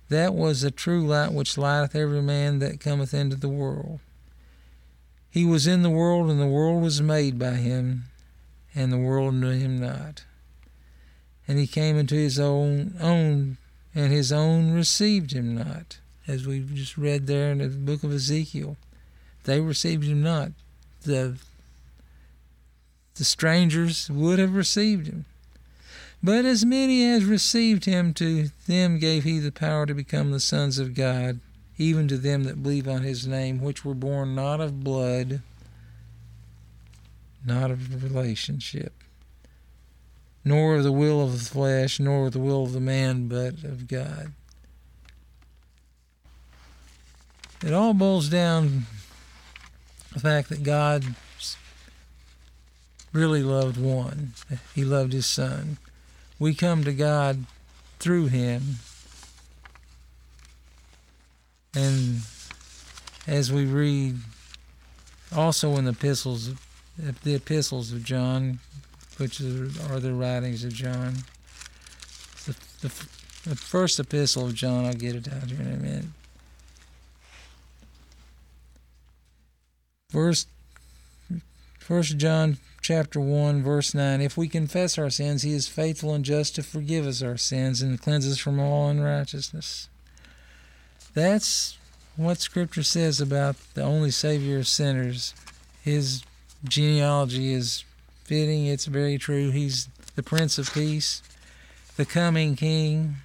That 0.08 0.34
was 0.34 0.62
the 0.62 0.70
true 0.70 1.06
light 1.06 1.32
which 1.32 1.58
lighteth 1.58 1.94
every 1.94 2.22
man 2.22 2.60
that 2.60 2.80
cometh 2.80 3.12
into 3.12 3.36
the 3.36 3.48
world. 3.48 4.00
He 5.30 5.44
was 5.44 5.66
in 5.66 5.82
the 5.82 5.90
world, 5.90 6.30
and 6.30 6.40
the 6.40 6.46
world 6.46 6.82
was 6.82 7.02
made 7.02 7.38
by 7.38 7.54
him, 7.54 8.04
and 8.74 8.92
the 8.92 8.98
world 8.98 9.34
knew 9.34 9.50
him 9.50 9.78
not. 9.78 10.24
And 11.46 11.58
he 11.58 11.66
came 11.66 11.96
into 11.96 12.14
his 12.14 12.38
own 12.38 12.96
own, 13.00 13.58
and 13.94 14.12
his 14.12 14.32
own 14.32 14.72
received 14.72 15.32
him 15.32 15.54
not, 15.54 15.98
as 16.26 16.46
we 16.46 16.60
just 16.60 16.96
read 16.96 17.26
there 17.26 17.52
in 17.52 17.58
the 17.58 17.68
book 17.68 18.02
of 18.02 18.12
Ezekiel. 18.12 18.76
They 19.44 19.60
received 19.60 20.04
him 20.04 20.22
not. 20.22 20.52
The 21.02 21.36
the 23.14 23.24
strangers 23.24 24.08
would 24.08 24.38
have 24.38 24.54
received 24.54 25.08
him. 25.08 25.24
But 26.22 26.44
as 26.44 26.64
many 26.64 27.04
as 27.04 27.24
received 27.24 27.84
him, 27.84 28.12
to 28.14 28.48
them 28.66 28.98
gave 28.98 29.24
he 29.24 29.38
the 29.38 29.52
power 29.52 29.86
to 29.86 29.94
become 29.94 30.32
the 30.32 30.40
sons 30.40 30.78
of 30.78 30.94
God, 30.94 31.40
even 31.76 32.08
to 32.08 32.16
them 32.16 32.44
that 32.44 32.62
believe 32.62 32.88
on 32.88 33.02
his 33.02 33.26
name, 33.26 33.60
which 33.60 33.84
were 33.84 33.94
born 33.94 34.34
not 34.34 34.60
of 34.60 34.82
blood, 34.82 35.42
not 37.46 37.70
of 37.70 38.02
relationship, 38.02 38.92
nor 40.44 40.76
of 40.76 40.82
the 40.82 40.92
will 40.92 41.22
of 41.22 41.32
the 41.32 41.44
flesh, 41.44 42.00
nor 42.00 42.26
of 42.26 42.32
the 42.32 42.40
will 42.40 42.64
of 42.64 42.72
the 42.72 42.80
man, 42.80 43.28
but 43.28 43.62
of 43.62 43.86
God. 43.86 44.32
It 47.64 47.72
all 47.72 47.94
boils 47.94 48.28
down 48.28 48.86
to 50.08 50.14
the 50.14 50.20
fact 50.20 50.48
that 50.48 50.64
God 50.64 51.14
really 53.12 53.42
loved 53.42 53.76
one. 53.76 54.32
He 54.74 54.84
loved 54.84 55.12
his 55.12 55.26
son 55.26 55.78
we 56.38 56.54
come 56.54 56.84
to 56.84 56.92
God 56.92 57.44
through 57.98 58.26
him. 58.26 58.76
And 61.74 62.20
as 63.26 63.52
we 63.52 63.64
read 63.64 64.16
also 65.34 65.76
in 65.76 65.84
the 65.84 65.92
epistles, 65.92 66.52
the 66.96 67.34
epistles 67.34 67.92
of 67.92 68.04
John, 68.04 68.58
which 69.18 69.40
are 69.40 70.00
the 70.00 70.14
writings 70.14 70.64
of 70.64 70.72
John, 70.72 71.14
the, 72.46 72.56
the, 72.80 72.88
the 73.44 73.56
first 73.56 74.00
epistle 74.00 74.46
of 74.46 74.54
John, 74.54 74.86
I'll 74.86 74.94
get 74.94 75.14
it 75.14 75.32
out 75.32 75.50
here 75.50 75.60
in 75.60 75.72
a 75.72 75.76
minute. 75.76 76.04
First, 80.10 80.48
First 81.78 82.16
John 82.18 82.58
chapter 82.88 83.20
1, 83.20 83.62
verse 83.62 83.92
9 83.92 84.22
If 84.22 84.38
we 84.38 84.48
confess 84.48 84.96
our 84.96 85.10
sins, 85.10 85.42
he 85.42 85.52
is 85.52 85.68
faithful 85.68 86.14
and 86.14 86.24
just 86.24 86.54
to 86.54 86.62
forgive 86.62 87.06
us 87.06 87.22
our 87.22 87.36
sins 87.36 87.82
and 87.82 88.00
cleanse 88.00 88.26
us 88.26 88.38
from 88.38 88.58
all 88.58 88.88
unrighteousness. 88.88 89.90
That's 91.12 91.76
what 92.16 92.40
Scripture 92.40 92.82
says 92.82 93.20
about 93.20 93.56
the 93.74 93.82
only 93.82 94.10
Savior 94.10 94.60
of 94.60 94.66
sinners. 94.66 95.34
His 95.82 96.22
genealogy 96.64 97.52
is 97.52 97.84
fitting, 98.24 98.64
it's 98.64 98.86
very 98.86 99.18
true. 99.18 99.50
He's 99.50 99.90
the 100.16 100.22
Prince 100.22 100.56
of 100.56 100.72
Peace, 100.72 101.22
the 101.98 102.06
coming 102.06 102.56
King, 102.56 103.16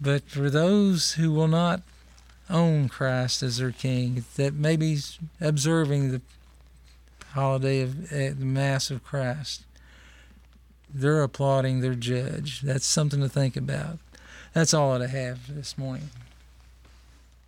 But 0.00 0.28
for 0.28 0.50
those 0.50 1.12
who 1.12 1.30
will 1.30 1.46
not 1.46 1.82
own 2.50 2.88
Christ 2.88 3.40
as 3.40 3.58
their 3.58 3.70
King, 3.70 4.24
that 4.34 4.52
may 4.52 4.74
be 4.74 4.98
observing 5.40 6.10
the 6.10 6.22
holiday 7.32 7.80
of 7.80 8.10
the 8.10 8.34
Mass 8.38 8.90
of 8.90 9.02
Christ, 9.04 9.64
they're 10.92 11.22
applauding 11.22 11.80
their 11.80 11.94
judge. 11.94 12.60
That's 12.60 12.86
something 12.86 13.20
to 13.20 13.28
think 13.28 13.56
about. 13.56 13.98
That's 14.52 14.74
all 14.74 15.00
I 15.00 15.06
have 15.06 15.54
this 15.54 15.78
morning. 15.78 16.10